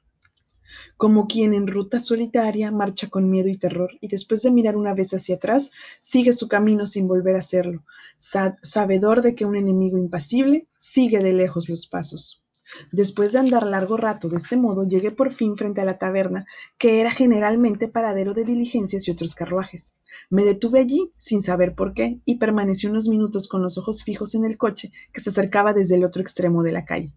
como 0.96 1.26
quien 1.26 1.55
en 1.55 1.66
ruta 1.66 2.00
solitaria 2.00 2.70
marcha 2.70 3.09
con 3.09 3.28
miedo 3.28 3.48
y 3.48 3.57
terror 3.57 3.90
y 4.00 4.09
después 4.09 4.42
de 4.42 4.50
mirar 4.50 4.76
una 4.76 4.94
vez 4.94 5.12
hacia 5.12 5.37
atrás, 5.37 5.70
sigue 6.00 6.33
su 6.33 6.48
camino 6.48 6.87
sin 6.87 7.07
volver 7.09 7.37
a 7.37 7.40
hacerlo, 7.40 7.85
sabedor 8.18 9.22
de 9.22 9.35
que 9.35 9.44
un 9.44 9.57
enemigo 9.57 9.98
impasible 9.98 10.68
sigue 10.78 11.18
de 11.18 11.33
lejos 11.33 11.68
los 11.68 11.87
pasos. 11.87 12.41
Después 12.91 13.33
de 13.33 13.39
andar 13.39 13.67
largo 13.67 13.97
rato 13.97 14.29
de 14.29 14.37
este 14.37 14.57
modo, 14.57 14.87
llegué 14.87 15.11
por 15.11 15.33
fin 15.33 15.57
frente 15.57 15.81
a 15.81 15.85
la 15.85 15.99
taberna, 15.99 16.47
que 16.79 17.01
era 17.01 17.11
generalmente 17.11 17.89
paradero 17.89 18.35
de 18.35 18.45
diligencias 18.45 19.07
y 19.07 19.11
otros 19.11 19.35
carruajes. 19.35 19.95
Me 20.31 20.45
detuve 20.45 20.81
allí, 20.81 21.13
sin 21.17 21.43
saber 21.43 21.75
por 21.75 21.95
qué, 21.95 22.21
y 22.25 22.37
permanecí 22.37 22.87
unos 22.87 23.09
minutos 23.09 23.49
con 23.49 23.63
los 23.63 23.79
ojos 23.79 24.05
fijos 24.05 24.35
en 24.35 24.45
el 24.45 24.57
coche 24.57 24.93
que 25.13 25.21
se 25.21 25.31
acercaba 25.31 25.73
desde 25.73 25.97
el 25.97 26.05
otro 26.05 26.23
extremo 26.23 26.63
de 26.63 26.73
la 26.73 26.85
calle. 26.85 27.15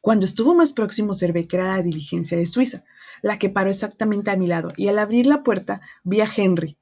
Cuando 0.00 0.24
estuvo 0.24 0.54
más 0.54 0.72
próximo 0.72 1.10
observé 1.10 1.46
que 1.46 1.56
era 1.56 1.76
la 1.76 1.82
diligencia 1.82 2.38
de 2.38 2.46
Suiza, 2.46 2.84
la 3.22 3.38
que 3.38 3.50
paró 3.50 3.70
exactamente 3.70 4.30
a 4.30 4.36
mi 4.36 4.46
lado, 4.46 4.72
y 4.76 4.88
al 4.88 4.98
abrir 4.98 5.26
la 5.26 5.42
puerta 5.42 5.80
vi 6.02 6.20
a 6.20 6.28
Henry, 6.34 6.78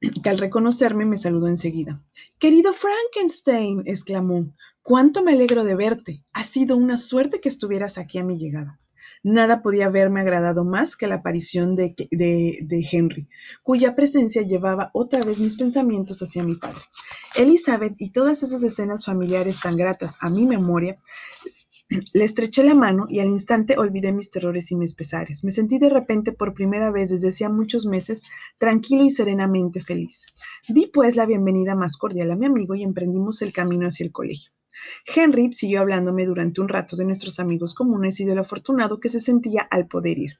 que 0.00 0.30
al 0.30 0.38
reconocerme 0.38 1.04
me 1.04 1.16
saludó 1.16 1.48
enseguida. 1.48 2.02
Querido 2.38 2.72
Frankenstein, 2.72 3.82
exclamó, 3.84 4.54
cuánto 4.82 5.22
me 5.22 5.32
alegro 5.32 5.64
de 5.64 5.74
verte. 5.74 6.24
Ha 6.32 6.42
sido 6.42 6.76
una 6.76 6.96
suerte 6.96 7.40
que 7.40 7.48
estuvieras 7.48 7.98
aquí 7.98 8.18
a 8.18 8.24
mi 8.24 8.38
llegada. 8.38 8.80
Nada 9.22 9.60
podía 9.62 9.86
haberme 9.86 10.20
agradado 10.20 10.64
más 10.64 10.96
que 10.96 11.06
la 11.06 11.16
aparición 11.16 11.76
de, 11.76 11.94
de, 12.10 12.88
Henry, 12.90 13.28
cuya 13.62 13.94
presencia 13.94 14.42
llevaba 14.42 14.90
otra 14.94 15.22
vez 15.22 15.40
mis 15.40 15.56
pensamientos 15.56 16.22
hacia 16.22 16.42
mi 16.42 16.56
padre. 16.56 16.80
Elizabeth 17.36 17.94
y 17.98 18.12
todas 18.12 18.42
esas 18.42 18.62
escenas 18.62 19.04
familiares 19.04 19.60
tan 19.60 19.76
gratas 19.76 20.16
a 20.20 20.30
mi 20.30 20.46
memoria 20.46 20.98
le 22.12 22.24
estreché 22.24 22.62
la 22.62 22.74
mano 22.74 23.06
y 23.08 23.20
al 23.20 23.28
instante 23.28 23.76
olvidé 23.78 24.12
mis 24.12 24.30
terrores 24.30 24.70
y 24.70 24.76
mis 24.76 24.94
pesares. 24.94 25.44
Me 25.44 25.50
sentí 25.50 25.78
de 25.78 25.90
repente 25.90 26.32
por 26.32 26.54
primera 26.54 26.90
vez 26.90 27.10
desde 27.10 27.28
hacía 27.28 27.48
muchos 27.48 27.86
meses 27.86 28.24
tranquilo 28.58 29.04
y 29.04 29.10
serenamente 29.10 29.80
feliz. 29.80 30.26
Di 30.68 30.86
pues 30.86 31.16
la 31.16 31.26
bienvenida 31.26 31.74
más 31.74 31.96
cordial 31.96 32.30
a 32.30 32.36
mi 32.36 32.46
amigo 32.46 32.74
y 32.74 32.82
emprendimos 32.82 33.42
el 33.42 33.52
camino 33.52 33.86
hacia 33.86 34.04
el 34.04 34.12
colegio. 34.12 34.52
Henry 35.04 35.52
siguió 35.52 35.80
hablándome 35.80 36.26
durante 36.26 36.60
un 36.60 36.68
rato 36.68 36.96
de 36.96 37.04
nuestros 37.04 37.40
amigos 37.40 37.74
comunes 37.74 38.20
y 38.20 38.24
de 38.24 38.34
lo 38.34 38.42
afortunado 38.42 39.00
que 39.00 39.08
se 39.08 39.20
sentía 39.20 39.62
al 39.62 39.88
poder 39.88 40.18
ir. 40.18 40.38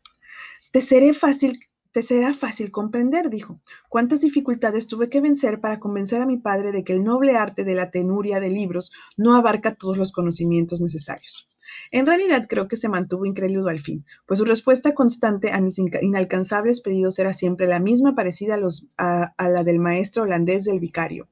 Te 0.71 0.81
seré 0.81 1.13
fácil 1.13 1.59
te 1.93 2.03
será 2.03 2.33
fácil 2.33 2.71
comprender, 2.71 3.31
dijo, 3.31 3.59
cuántas 3.89 4.21
dificultades 4.21 4.87
tuve 4.87 5.09
que 5.09 5.21
vencer 5.21 5.61
para 5.61 5.81
convencer 5.81 6.23
a 6.23 6.27
mi 6.27 6.37
padre 6.37 6.73
de 6.73 6.85
que 6.85 6.93
el 6.93 7.05
noble 7.05 7.37
arte 7.37 7.65
de 7.65 7.75
la 7.75 7.91
tenuria 7.91 8.41
de 8.41 8.51
libros 8.51 8.93
no 9.17 9.35
abarca 9.35 9.75
todos 9.75 9.99
los 9.99 10.13
conocimientos 10.13 10.81
necesarios. 10.81 11.49
En 11.91 12.07
realidad 12.07 12.47
creo 12.49 12.69
que 12.69 12.77
se 12.77 12.89
mantuvo 12.89 13.27
incrédulo 13.27 13.69
al 13.69 13.81
fin, 13.81 14.05
pues 14.27 14.39
su 14.39 14.45
respuesta 14.45 14.95
constante 14.95 15.53
a 15.53 15.61
mis 15.61 15.79
inalcanzables 15.79 16.81
pedidos 16.81 17.19
era 17.19 17.33
siempre 17.33 17.67
la 17.67 17.81
misma 17.81 18.15
parecida 18.15 18.59
a, 18.97 19.49
la 19.49 19.65
del 19.65 19.79
maestro 19.79 20.25
holandés 20.25 20.65
del 20.65 20.81
vicario. 20.81 21.29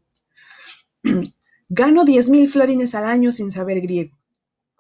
Gano 1.69 2.05
diez 2.05 2.31
mil 2.31 2.49
florines 2.49 2.95
al 2.95 3.05
año 3.05 3.31
sin 3.31 3.51
saber 3.51 3.81
griego 3.81 4.18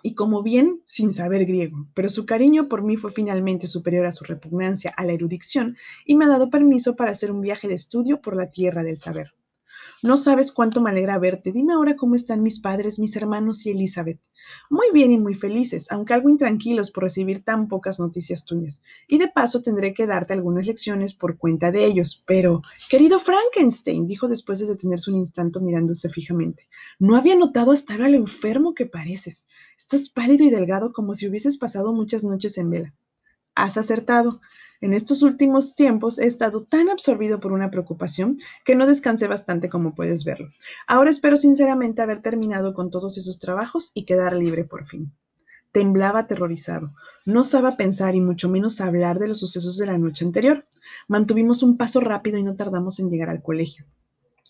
y 0.02 0.14
como 0.14 0.42
bien 0.42 0.82
sin 0.84 1.12
saber 1.12 1.44
griego, 1.44 1.86
pero 1.94 2.08
su 2.08 2.26
cariño 2.26 2.68
por 2.68 2.82
mí 2.82 2.96
fue 2.96 3.10
finalmente 3.10 3.66
superior 3.66 4.06
a 4.06 4.12
su 4.12 4.24
repugnancia 4.24 4.92
a 4.96 5.04
la 5.04 5.12
erudición 5.12 5.76
y 6.04 6.16
me 6.16 6.24
ha 6.24 6.28
dado 6.28 6.50
permiso 6.50 6.96
para 6.96 7.10
hacer 7.10 7.30
un 7.30 7.40
viaje 7.40 7.68
de 7.68 7.74
estudio 7.74 8.20
por 8.20 8.36
la 8.36 8.50
tierra 8.50 8.82
del 8.82 8.96
saber. 8.96 9.34
No 10.02 10.16
sabes 10.16 10.52
cuánto 10.52 10.80
me 10.80 10.90
alegra 10.90 11.18
verte. 11.18 11.50
Dime 11.50 11.72
ahora 11.72 11.96
cómo 11.96 12.14
están 12.14 12.42
mis 12.42 12.60
padres, 12.60 12.98
mis 12.98 13.16
hermanos 13.16 13.66
y 13.66 13.70
Elizabeth. 13.70 14.20
Muy 14.70 14.86
bien 14.92 15.10
y 15.10 15.18
muy 15.18 15.34
felices, 15.34 15.90
aunque 15.90 16.14
algo 16.14 16.30
intranquilos 16.30 16.90
por 16.90 17.02
recibir 17.02 17.42
tan 17.42 17.66
pocas 17.66 17.98
noticias 17.98 18.44
tuyas. 18.44 18.82
Y 19.08 19.18
de 19.18 19.28
paso 19.28 19.60
tendré 19.60 19.94
que 19.94 20.06
darte 20.06 20.34
algunas 20.34 20.66
lecciones 20.66 21.14
por 21.14 21.36
cuenta 21.36 21.72
de 21.72 21.84
ellos. 21.84 22.22
Pero, 22.26 22.62
querido 22.88 23.18
Frankenstein, 23.18 24.06
dijo 24.06 24.28
después 24.28 24.60
de 24.60 24.66
detenerse 24.66 25.10
un 25.10 25.16
instante 25.16 25.58
mirándose 25.60 26.08
fijamente, 26.08 26.68
no 26.98 27.16
había 27.16 27.34
notado 27.34 27.72
hasta 27.72 27.94
ahora 27.94 28.08
enfermo 28.08 28.74
que 28.74 28.86
pareces. 28.86 29.46
Estás 29.76 30.08
pálido 30.08 30.44
y 30.44 30.50
delgado 30.50 30.92
como 30.92 31.14
si 31.14 31.26
hubieses 31.28 31.58
pasado 31.58 31.92
muchas 31.92 32.24
noches 32.24 32.58
en 32.58 32.70
vela. 32.70 32.94
Has 33.54 33.76
acertado. 33.76 34.40
En 34.80 34.94
estos 34.94 35.22
últimos 35.22 35.74
tiempos 35.74 36.20
he 36.20 36.26
estado 36.26 36.62
tan 36.62 36.88
absorbido 36.88 37.40
por 37.40 37.50
una 37.50 37.68
preocupación 37.68 38.36
que 38.64 38.76
no 38.76 38.86
descansé 38.86 39.26
bastante 39.26 39.68
como 39.68 39.96
puedes 39.96 40.24
verlo. 40.24 40.48
Ahora 40.86 41.10
espero 41.10 41.36
sinceramente 41.36 42.00
haber 42.00 42.20
terminado 42.20 42.74
con 42.74 42.88
todos 42.88 43.18
esos 43.18 43.40
trabajos 43.40 43.90
y 43.94 44.04
quedar 44.04 44.36
libre 44.36 44.64
por 44.64 44.86
fin. 44.86 45.12
Temblaba 45.72 46.20
aterrorizado. 46.20 46.94
No 47.26 47.40
osaba 47.40 47.76
pensar 47.76 48.14
y 48.14 48.20
mucho 48.20 48.48
menos 48.48 48.80
hablar 48.80 49.18
de 49.18 49.26
los 49.26 49.40
sucesos 49.40 49.78
de 49.78 49.86
la 49.86 49.98
noche 49.98 50.24
anterior. 50.24 50.64
Mantuvimos 51.08 51.64
un 51.64 51.76
paso 51.76 51.98
rápido 51.98 52.38
y 52.38 52.44
no 52.44 52.54
tardamos 52.54 53.00
en 53.00 53.10
llegar 53.10 53.30
al 53.30 53.42
colegio. 53.42 53.84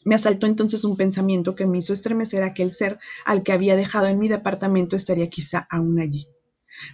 Me 0.04 0.14
asaltó 0.14 0.46
entonces 0.46 0.84
un 0.84 0.96
pensamiento 0.96 1.54
que 1.54 1.66
me 1.66 1.78
hizo 1.78 1.94
estremecer 1.94 2.42
aquel 2.42 2.70
ser 2.70 2.98
al 3.24 3.42
que 3.42 3.52
había 3.52 3.76
dejado 3.76 4.06
en 4.06 4.18
mi 4.18 4.28
departamento 4.28 4.94
estaría 4.94 5.30
quizá 5.30 5.66
aún 5.70 5.98
allí. 5.98 6.28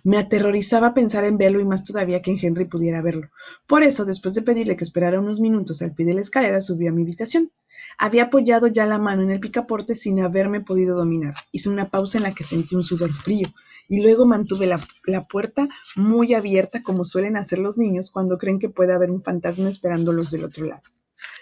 Me 0.03 0.19
aterrorizaba 0.19 0.95
pensar 0.95 1.25
en 1.25 1.39
verlo 1.39 1.61
y 1.61 1.65
más 1.65 1.85
todavía 1.85 2.23
que 2.23 2.31
en 2.31 2.39
Henry 2.41 2.65
pudiera 2.65 3.03
verlo. 3.03 3.31
Por 3.67 3.83
eso, 3.83 4.05
después 4.05 4.35
de 4.35 4.43
pedirle 4.43 4.77
que 4.77 4.85
esperara 4.85 5.21
unos 5.21 5.41
minutos 5.41 5.83
al 5.83 5.95
pie 5.95 6.07
de 6.07 6.15
la 6.15 6.21
escalera, 6.21 6.61
subí 6.61 6.87
a 6.87 6.93
mi 6.93 7.03
habitación. 7.03 7.53
Había 7.99 8.25
apoyado 8.25 8.67
ya 8.69 8.87
la 8.87 8.99
mano 8.99 9.23
en 9.23 9.31
el 9.31 9.41
picaporte 9.41 9.95
sin 9.95 10.21
haberme 10.21 10.61
podido 10.61 10.97
dominar. 10.97 11.35
Hice 11.53 11.71
una 11.71 11.91
pausa 11.91 12.19
en 12.19 12.25
la 12.25 12.35
que 12.35 12.45
sentí 12.45 12.77
un 12.77 12.85
sudor 12.85 13.13
frío 13.13 13.49
y 13.89 14.03
luego 14.03 14.27
mantuve 14.27 14.67
la, 14.67 14.81
la 15.07 15.27
puerta 15.27 15.69
muy 15.97 16.35
abierta 16.35 16.83
como 16.83 17.05
suelen 17.05 17.37
hacer 17.37 17.59
los 17.59 17.77
niños 17.77 18.11
cuando 18.11 18.39
creen 18.39 18.59
que 18.59 18.69
puede 18.69 18.93
haber 18.93 19.11
un 19.11 19.21
fantasma 19.21 19.69
esperándolos 19.69 20.31
del 20.31 20.45
otro 20.45 20.67
lado. 20.67 20.83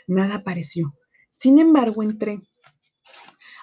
Nada 0.06 0.36
apareció. 0.36 0.94
Sin 1.30 1.58
embargo, 1.58 2.02
entré 2.02 2.40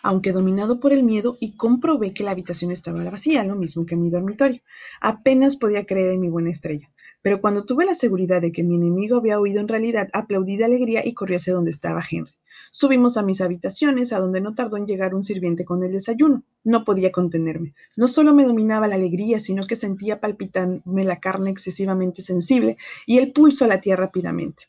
aunque 0.03 0.31
dominado 0.31 0.79
por 0.79 0.93
el 0.93 1.03
miedo, 1.03 1.37
y 1.39 1.55
comprobé 1.55 2.13
que 2.13 2.23
la 2.23 2.31
habitación 2.31 2.71
estaba 2.71 3.03
vacía, 3.09 3.43
lo 3.43 3.55
mismo 3.55 3.85
que 3.85 3.95
mi 3.95 4.09
dormitorio. 4.09 4.61
Apenas 5.01 5.55
podía 5.55 5.85
creer 5.85 6.11
en 6.11 6.21
mi 6.21 6.29
buena 6.29 6.49
estrella. 6.49 6.89
Pero 7.21 7.41
cuando 7.41 7.65
tuve 7.65 7.85
la 7.85 7.93
seguridad 7.93 8.41
de 8.41 8.51
que 8.51 8.63
mi 8.63 8.75
enemigo 8.75 9.17
había 9.17 9.39
oído 9.39 9.59
en 9.59 9.67
realidad, 9.67 10.09
aplaudí 10.13 10.57
de 10.57 10.65
alegría 10.65 11.05
y 11.05 11.13
corrí 11.13 11.35
hacia 11.35 11.53
donde 11.53 11.71
estaba 11.71 12.01
Henry. 12.09 12.31
Subimos 12.71 13.17
a 13.17 13.23
mis 13.23 13.41
habitaciones, 13.41 14.13
a 14.13 14.19
donde 14.19 14.41
no 14.41 14.53
tardó 14.53 14.77
en 14.77 14.85
llegar 14.85 15.15
un 15.15 15.23
sirviente 15.23 15.65
con 15.65 15.83
el 15.83 15.91
desayuno. 15.91 16.43
No 16.63 16.85
podía 16.85 17.11
contenerme. 17.11 17.73
No 17.97 18.07
solo 18.07 18.33
me 18.33 18.45
dominaba 18.45 18.87
la 18.87 18.95
alegría, 18.95 19.39
sino 19.39 19.65
que 19.65 19.75
sentía 19.75 20.19
palpitarme 20.19 21.03
la 21.03 21.19
carne 21.19 21.49
excesivamente 21.49 22.21
sensible 22.21 22.77
y 23.05 23.17
el 23.17 23.31
pulso 23.31 23.65
latía 23.65 23.95
rápidamente. 23.95 24.65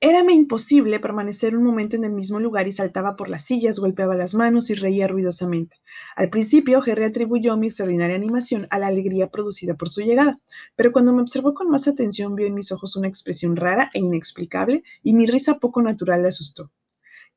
Érame 0.00 0.34
imposible 0.34 1.00
permanecer 1.00 1.56
un 1.56 1.64
momento 1.64 1.96
en 1.96 2.04
el 2.04 2.12
mismo 2.12 2.38
lugar 2.38 2.68
y 2.68 2.72
saltaba 2.72 3.16
por 3.16 3.30
las 3.30 3.44
sillas, 3.44 3.78
golpeaba 3.78 4.14
las 4.14 4.34
manos 4.34 4.68
y 4.68 4.74
reía 4.74 5.08
ruidosamente. 5.08 5.80
Al 6.16 6.28
principio, 6.28 6.82
Jerry 6.82 7.04
atribuyó 7.04 7.56
mi 7.56 7.68
extraordinaria 7.68 8.14
animación 8.14 8.66
a 8.68 8.78
la 8.78 8.88
alegría 8.88 9.30
producida 9.30 9.74
por 9.74 9.88
su 9.88 10.02
llegada, 10.02 10.38
pero 10.76 10.92
cuando 10.92 11.14
me 11.14 11.22
observó 11.22 11.54
con 11.54 11.70
más 11.70 11.88
atención 11.88 12.34
vio 12.34 12.46
en 12.46 12.54
mis 12.54 12.72
ojos 12.72 12.94
una 12.96 13.08
expresión 13.08 13.56
rara 13.56 13.88
e 13.94 14.00
inexplicable 14.00 14.82
y 15.02 15.14
mi 15.14 15.26
risa 15.26 15.58
poco 15.58 15.80
natural 15.80 16.22
le 16.22 16.28
asustó. 16.28 16.70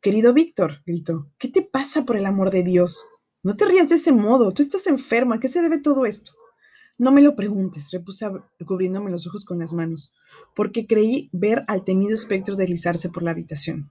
Querido 0.01 0.33
Víctor, 0.33 0.81
gritó, 0.85 1.31
¿qué 1.37 1.47
te 1.47 1.61
pasa 1.61 2.03
por 2.03 2.17
el 2.17 2.25
amor 2.25 2.51
de 2.51 2.63
Dios? 2.63 3.05
No 3.41 3.55
te 3.55 3.63
rías 3.65 3.87
de 3.87 3.95
ese 3.95 4.11
modo, 4.11 4.51
tú 4.51 4.61
estás 4.61 4.85
enferma, 4.87 5.35
¿a 5.35 5.39
qué 5.39 5.47
se 5.47 5.61
debe 5.61 5.77
todo 5.77 6.05
esto? 6.05 6.33
No 6.99 7.13
me 7.13 7.21
lo 7.21 7.33
preguntes, 7.33 7.91
repuse 7.91 8.29
cubriéndome 8.67 9.09
los 9.09 9.25
ojos 9.25 9.45
con 9.45 9.57
las 9.57 9.71
manos, 9.71 10.13
porque 10.53 10.85
creí 10.85 11.29
ver 11.31 11.63
al 11.69 11.85
temido 11.85 12.13
espectro 12.13 12.57
deslizarse 12.57 13.09
por 13.09 13.23
la 13.23 13.31
habitación. 13.31 13.89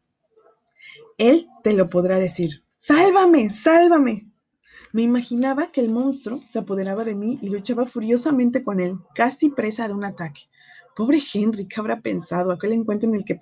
Él 1.17 1.49
te 1.65 1.73
lo 1.73 1.89
podrá 1.89 2.19
decir. 2.19 2.65
¡Sálvame! 2.77 3.49
¡Sálvame! 3.49 4.31
Me 4.93 5.01
imaginaba 5.03 5.73
que 5.73 5.81
el 5.81 5.91
monstruo 5.91 6.43
se 6.49 6.59
apoderaba 6.59 7.03
de 7.05 7.15
mí 7.15 7.39
y 7.41 7.49
luchaba 7.49 7.87
furiosamente 7.87 8.63
con 8.63 8.79
él, 8.79 8.99
casi 9.15 9.49
presa 9.49 9.89
de 9.89 9.95
un 9.95 10.05
ataque. 10.05 10.43
Pobre 10.97 11.21
Henry, 11.33 11.67
¿qué 11.67 11.81
habrá 11.81 12.01
pensado? 12.01 12.51
Aquel 12.51 12.73
encuentro 12.73 13.09
en 13.09 13.15
el 13.15 13.25
que 13.25 13.39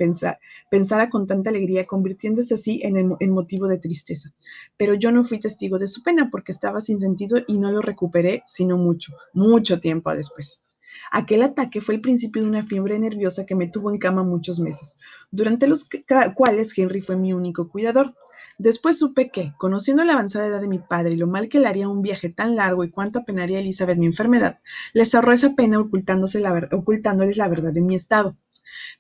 pensara 0.70 1.10
con 1.10 1.26
tanta 1.26 1.50
alegría, 1.50 1.86
convirtiéndose 1.86 2.54
así 2.54 2.80
en, 2.82 2.96
en 3.18 3.30
motivo 3.30 3.66
de 3.66 3.78
tristeza. 3.78 4.32
Pero 4.76 4.94
yo 4.94 5.12
no 5.12 5.24
fui 5.24 5.38
testigo 5.38 5.78
de 5.78 5.86
su 5.86 6.02
pena 6.02 6.28
porque 6.30 6.52
estaba 6.52 6.80
sin 6.80 6.98
sentido 6.98 7.38
y 7.46 7.58
no 7.58 7.70
lo 7.70 7.80
recuperé 7.80 8.42
sino 8.46 8.76
mucho, 8.76 9.12
mucho 9.32 9.80
tiempo 9.80 10.14
después. 10.14 10.62
Aquel 11.10 11.42
ataque 11.42 11.80
fue 11.80 11.96
el 11.96 12.00
principio 12.00 12.42
de 12.42 12.48
una 12.48 12.62
fiebre 12.62 12.98
nerviosa 12.98 13.46
que 13.46 13.54
me 13.54 13.68
tuvo 13.68 13.90
en 13.90 13.98
cama 13.98 14.22
muchos 14.22 14.60
meses, 14.60 14.96
durante 15.30 15.66
los 15.66 15.88
cuales 16.34 16.76
Henry 16.76 17.00
fue 17.00 17.16
mi 17.16 17.32
único 17.32 17.68
cuidador. 17.68 18.14
Después 18.58 18.98
supe 18.98 19.30
que, 19.30 19.52
conociendo 19.58 20.04
la 20.04 20.14
avanzada 20.14 20.46
edad 20.46 20.60
de 20.60 20.68
mi 20.68 20.78
padre 20.78 21.14
y 21.14 21.16
lo 21.16 21.26
mal 21.26 21.48
que 21.48 21.60
le 21.60 21.66
haría 21.66 21.88
un 21.88 22.02
viaje 22.02 22.30
tan 22.30 22.56
largo 22.56 22.84
y 22.84 22.90
cuánto 22.90 23.20
apenaría 23.20 23.58
a 23.58 23.60
Elizabeth 23.60 23.98
mi 23.98 24.06
enfermedad, 24.06 24.60
les 24.94 25.14
ahorró 25.14 25.32
esa 25.32 25.54
pena 25.54 25.80
ocultándose 25.80 26.42
ocultándoles 26.72 27.36
la 27.36 27.48
verdad 27.48 27.72
de 27.72 27.82
mi 27.82 27.94
estado. 27.94 28.36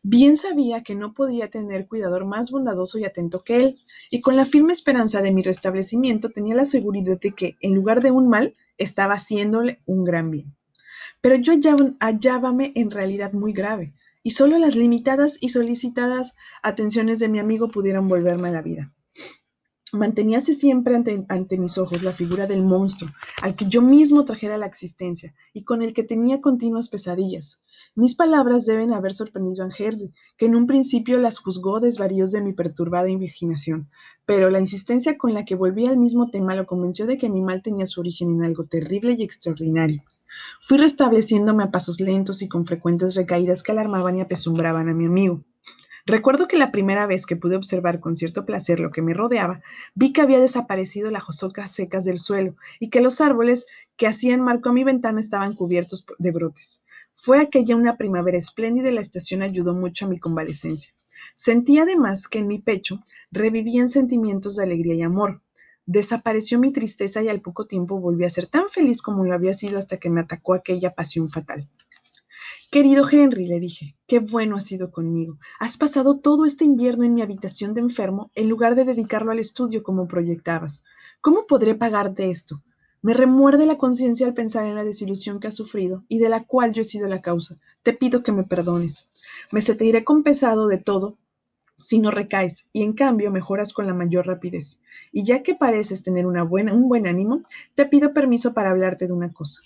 Bien 0.02 0.36
sabía 0.36 0.82
que 0.82 0.94
no 0.94 1.12
podía 1.12 1.50
tener 1.50 1.88
cuidador 1.88 2.24
más 2.24 2.50
bondadoso 2.50 2.98
y 2.98 3.04
atento 3.04 3.42
que 3.42 3.64
él, 3.64 3.80
y 4.10 4.20
con 4.20 4.36
la 4.36 4.44
firme 4.44 4.72
esperanza 4.72 5.22
de 5.22 5.32
mi 5.32 5.42
restablecimiento 5.42 6.30
tenía 6.30 6.54
la 6.54 6.64
seguridad 6.64 7.18
de 7.18 7.32
que, 7.32 7.56
en 7.60 7.74
lugar 7.74 8.00
de 8.00 8.10
un 8.10 8.28
mal, 8.28 8.56
estaba 8.78 9.14
haciéndole 9.14 9.80
un 9.86 10.04
gran 10.04 10.30
bien. 10.30 10.56
Pero 11.20 11.36
yo 11.36 11.54
hallábame 12.00 12.72
en 12.76 12.90
realidad 12.90 13.32
muy 13.32 13.52
grave, 13.52 13.94
y 14.22 14.32
solo 14.32 14.58
las 14.58 14.76
limitadas 14.76 15.38
y 15.40 15.48
solicitadas 15.50 16.34
atenciones 16.62 17.18
de 17.18 17.28
mi 17.28 17.38
amigo 17.38 17.68
pudieron 17.68 18.08
volverme 18.08 18.48
a 18.48 18.52
la 18.52 18.62
vida. 18.62 18.92
Manteníase 19.96 20.52
siempre 20.52 20.94
ante, 20.94 21.58
mis 21.58 21.78
ojos 21.78 22.02
la 22.02 22.12
figura 22.12 22.46
del 22.46 22.62
monstruo, 22.62 23.10
al 23.40 23.56
que 23.56 23.64
yo 23.64 23.80
mismo 23.80 24.24
trajera 24.24 24.58
la 24.58 24.66
existencia 24.66 25.34
y 25.54 25.64
con 25.64 25.82
el 25.82 25.94
que 25.94 26.02
tenía 26.02 26.40
continuas 26.40 26.88
pesadillas. 26.88 27.62
Mis 27.94 28.14
palabras 28.14 28.66
deben 28.66 28.92
haber 28.92 29.14
sorprendido 29.14 29.64
a 29.64 29.70
Henry, 29.76 30.12
que 30.36 30.46
en 30.46 30.54
un 30.54 30.66
principio 30.66 31.18
las 31.18 31.38
juzgó 31.38 31.80
desvaríos 31.80 32.30
de 32.30 32.42
mi 32.42 32.52
perturbada 32.52 33.08
imaginación, 33.08 33.88
pero 34.26 34.50
la 34.50 34.60
insistencia 34.60 35.16
con 35.16 35.32
la 35.32 35.44
que 35.44 35.54
volvía 35.54 35.90
al 35.90 35.96
mismo 35.96 36.30
tema 36.30 36.54
lo 36.54 36.66
convenció 36.66 37.06
de 37.06 37.16
que 37.16 37.30
mi 37.30 37.40
mal 37.40 37.62
tenía 37.62 37.86
su 37.86 38.00
origen 38.00 38.30
en 38.30 38.42
algo 38.42 38.64
terrible 38.64 39.16
y 39.18 39.22
extraordinario. 39.22 40.02
Fui 40.60 40.76
restableciéndome 40.76 41.64
a 41.64 41.70
pasos 41.70 42.00
lentos 42.00 42.42
y 42.42 42.48
con 42.48 42.64
frecuentes 42.64 43.14
recaídas 43.14 43.62
que 43.62 43.72
alarmaban 43.72 44.18
y 44.18 44.20
apesumbraban 44.20 44.88
a 44.88 44.94
mi 44.94 45.06
amigo. 45.06 45.42
Recuerdo 46.08 46.46
que 46.46 46.56
la 46.56 46.70
primera 46.70 47.04
vez 47.08 47.26
que 47.26 47.34
pude 47.34 47.56
observar 47.56 47.98
con 47.98 48.14
cierto 48.14 48.46
placer 48.46 48.78
lo 48.78 48.92
que 48.92 49.02
me 49.02 49.12
rodeaba, 49.12 49.60
vi 49.96 50.12
que 50.12 50.20
había 50.20 50.38
desaparecido 50.38 51.10
las 51.10 51.28
hosocas 51.28 51.72
secas 51.72 52.04
del 52.04 52.20
suelo 52.20 52.54
y 52.78 52.90
que 52.90 53.00
los 53.00 53.20
árboles 53.20 53.66
que 53.96 54.06
hacían 54.06 54.40
marco 54.40 54.68
a 54.68 54.72
mi 54.72 54.84
ventana 54.84 55.18
estaban 55.18 55.54
cubiertos 55.56 56.06
de 56.18 56.30
brotes. 56.30 56.84
Fue 57.12 57.40
aquella 57.40 57.74
una 57.74 57.96
primavera 57.96 58.38
espléndida 58.38 58.88
y 58.88 58.94
la 58.94 59.00
estación 59.00 59.42
ayudó 59.42 59.74
mucho 59.74 60.06
a 60.06 60.08
mi 60.08 60.20
convalecencia. 60.20 60.92
Sentí 61.34 61.78
además 61.80 62.28
que 62.28 62.38
en 62.38 62.46
mi 62.46 62.60
pecho 62.60 63.02
revivían 63.32 63.88
sentimientos 63.88 64.54
de 64.54 64.62
alegría 64.62 64.94
y 64.94 65.02
amor. 65.02 65.42
Desapareció 65.86 66.60
mi 66.60 66.72
tristeza 66.72 67.20
y 67.20 67.28
al 67.28 67.40
poco 67.40 67.66
tiempo 67.66 67.98
volví 67.98 68.24
a 68.24 68.30
ser 68.30 68.46
tan 68.46 68.68
feliz 68.68 69.02
como 69.02 69.24
lo 69.24 69.34
había 69.34 69.54
sido 69.54 69.76
hasta 69.76 69.96
que 69.96 70.10
me 70.10 70.20
atacó 70.20 70.54
aquella 70.54 70.94
pasión 70.94 71.28
fatal. 71.28 71.68
Querido 72.76 73.08
Henry, 73.10 73.46
le 73.46 73.58
dije, 73.58 73.96
qué 74.06 74.18
bueno 74.18 74.56
has 74.56 74.66
sido 74.66 74.90
conmigo. 74.90 75.38
Has 75.58 75.78
pasado 75.78 76.18
todo 76.18 76.44
este 76.44 76.66
invierno 76.66 77.04
en 77.04 77.14
mi 77.14 77.22
habitación 77.22 77.72
de 77.72 77.80
enfermo 77.80 78.30
en 78.34 78.50
lugar 78.50 78.74
de 78.74 78.84
dedicarlo 78.84 79.32
al 79.32 79.38
estudio 79.38 79.82
como 79.82 80.06
proyectabas. 80.06 80.84
¿Cómo 81.22 81.46
podré 81.46 81.74
pagarte 81.74 82.28
esto? 82.28 82.62
Me 83.00 83.14
remuerde 83.14 83.64
la 83.64 83.78
conciencia 83.78 84.26
al 84.26 84.34
pensar 84.34 84.66
en 84.66 84.74
la 84.74 84.84
desilusión 84.84 85.40
que 85.40 85.48
has 85.48 85.54
sufrido 85.54 86.04
y 86.06 86.18
de 86.18 86.28
la 86.28 86.44
cual 86.44 86.74
yo 86.74 86.82
he 86.82 86.84
sido 86.84 87.08
la 87.08 87.22
causa. 87.22 87.56
Te 87.82 87.94
pido 87.94 88.22
que 88.22 88.32
me 88.32 88.44
perdones. 88.44 89.08
Me 89.52 89.62
se 89.62 89.74
te 89.74 89.86
iré 89.86 90.04
compensado 90.04 90.68
de 90.68 90.76
todo 90.76 91.16
si 91.78 91.98
no 91.98 92.10
recaes 92.10 92.68
y 92.74 92.82
en 92.82 92.92
cambio 92.92 93.32
mejoras 93.32 93.72
con 93.72 93.86
la 93.86 93.94
mayor 93.94 94.26
rapidez. 94.26 94.82
Y 95.12 95.24
ya 95.24 95.42
que 95.42 95.54
pareces 95.54 96.02
tener 96.02 96.26
una 96.26 96.42
buena, 96.42 96.74
un 96.74 96.90
buen 96.90 97.06
ánimo, 97.06 97.40
te 97.74 97.86
pido 97.86 98.12
permiso 98.12 98.52
para 98.52 98.68
hablarte 98.68 99.06
de 99.06 99.14
una 99.14 99.32
cosa. 99.32 99.62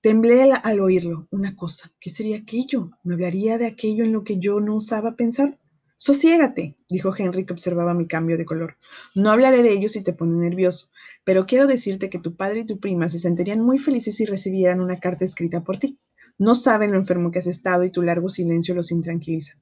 Temblé 0.00 0.52
al, 0.52 0.78
oírlo. 0.78 1.26
Una 1.32 1.56
cosa. 1.56 1.90
¿Qué 1.98 2.08
sería 2.08 2.36
aquello? 2.36 2.92
¿Me 3.02 3.14
hablaría 3.14 3.58
de 3.58 3.66
aquello 3.66 4.04
en 4.04 4.12
lo 4.12 4.22
que 4.22 4.38
yo 4.38 4.60
no 4.60 4.76
osaba 4.76 5.16
pensar? 5.16 5.58
Sosiégate, 5.96 6.76
dijo 6.88 7.12
Henry 7.18 7.44
que 7.44 7.52
observaba 7.52 7.94
mi 7.94 8.06
cambio 8.06 8.38
de 8.38 8.44
color. 8.44 8.76
No 9.16 9.32
hablaré 9.32 9.64
de 9.64 9.72
ello 9.72 9.88
si 9.88 10.04
te 10.04 10.12
pone 10.12 10.36
nervioso, 10.36 10.90
pero 11.24 11.46
quiero 11.46 11.66
decirte 11.66 12.10
que 12.10 12.20
tu 12.20 12.36
padre 12.36 12.60
y 12.60 12.64
tu 12.64 12.78
prima 12.78 13.08
se 13.08 13.18
sentirían 13.18 13.60
muy 13.60 13.80
felices 13.80 14.14
si 14.14 14.24
recibieran 14.24 14.80
una 14.80 15.00
carta 15.00 15.24
escrita 15.24 15.64
por 15.64 15.78
ti. 15.78 15.98
No 16.38 16.54
saben 16.54 16.92
lo 16.92 16.96
enfermo 16.96 17.32
que 17.32 17.40
has 17.40 17.48
estado 17.48 17.82
y 17.82 17.90
tu 17.90 18.02
largo 18.02 18.30
silencio 18.30 18.76
los 18.76 18.92
intranquiliza. 18.92 19.54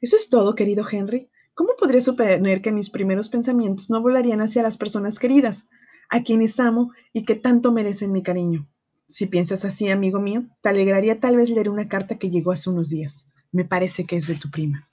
Eso 0.00 0.16
es 0.16 0.30
todo, 0.30 0.54
querido 0.54 0.86
Henry. 0.90 1.28
¿Cómo 1.52 1.72
podría 1.78 2.00
suponer 2.00 2.62
que 2.62 2.72
mis 2.72 2.88
primeros 2.88 3.28
pensamientos 3.28 3.90
no 3.90 4.00
volarían 4.00 4.40
hacia 4.40 4.62
las 4.62 4.78
personas 4.78 5.18
queridas, 5.18 5.68
a 6.08 6.22
quienes 6.22 6.58
amo 6.58 6.92
y 7.12 7.26
que 7.26 7.34
tanto 7.34 7.72
merecen 7.72 8.10
mi 8.10 8.22
cariño? 8.22 8.69
Si 9.10 9.26
piensas 9.26 9.64
así, 9.64 9.90
amigo 9.90 10.20
mío, 10.20 10.46
te 10.62 10.68
alegraría 10.68 11.18
tal 11.18 11.36
vez 11.36 11.50
leer 11.50 11.68
una 11.68 11.88
carta 11.88 12.16
que 12.16 12.30
llegó 12.30 12.52
hace 12.52 12.70
unos 12.70 12.90
días. 12.90 13.26
Me 13.50 13.64
parece 13.64 14.04
que 14.04 14.14
es 14.14 14.28
de 14.28 14.36
tu 14.36 14.50
prima. 14.52 14.88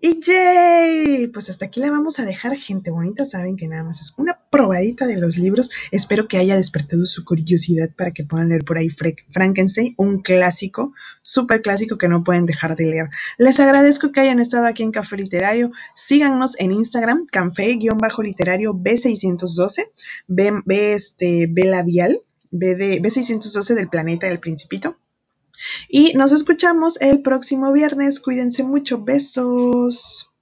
Y 0.00 0.18
yay, 0.18 1.28
pues 1.28 1.48
hasta 1.48 1.66
aquí 1.66 1.78
la 1.78 1.92
vamos 1.92 2.18
a 2.18 2.24
dejar, 2.24 2.56
gente 2.56 2.90
bonita. 2.90 3.24
Saben 3.24 3.54
que 3.54 3.68
nada 3.68 3.84
más 3.84 4.00
es 4.00 4.12
una 4.16 4.40
probadita 4.50 5.06
de 5.06 5.20
los 5.20 5.38
libros. 5.38 5.70
Espero 5.92 6.26
que 6.26 6.38
haya 6.38 6.56
despertado 6.56 7.06
su 7.06 7.24
curiosidad 7.24 7.90
para 7.96 8.10
que 8.10 8.24
puedan 8.24 8.48
leer 8.48 8.64
por 8.64 8.76
ahí 8.76 8.88
Frankenstein, 8.88 9.94
un 9.96 10.20
clásico, 10.20 10.92
súper 11.22 11.62
clásico 11.62 11.98
que 11.98 12.08
no 12.08 12.24
pueden 12.24 12.46
dejar 12.46 12.74
de 12.74 12.86
leer. 12.86 13.10
Les 13.38 13.60
agradezco 13.60 14.10
que 14.10 14.18
hayan 14.18 14.40
estado 14.40 14.66
aquí 14.66 14.82
en 14.82 14.90
Café 14.90 15.16
Literario. 15.16 15.70
Síganos 15.94 16.58
en 16.58 16.72
Instagram, 16.72 17.24
café-literario 17.30 18.74
B612, 18.74 19.88
B, 20.26 20.62
B, 20.66 20.94
este, 20.94 21.46
B 21.48 21.66
labial 21.66 22.20
B, 22.52 23.00
612 23.02 23.74
del 23.74 23.88
planeta 23.88 24.28
del 24.28 24.38
principito. 24.38 24.96
Y 25.88 26.12
nos 26.14 26.32
escuchamos 26.32 27.00
el 27.00 27.22
próximo 27.22 27.72
viernes. 27.72 28.20
Cuídense 28.20 28.62
mucho. 28.62 29.02
Besos. 29.02 30.32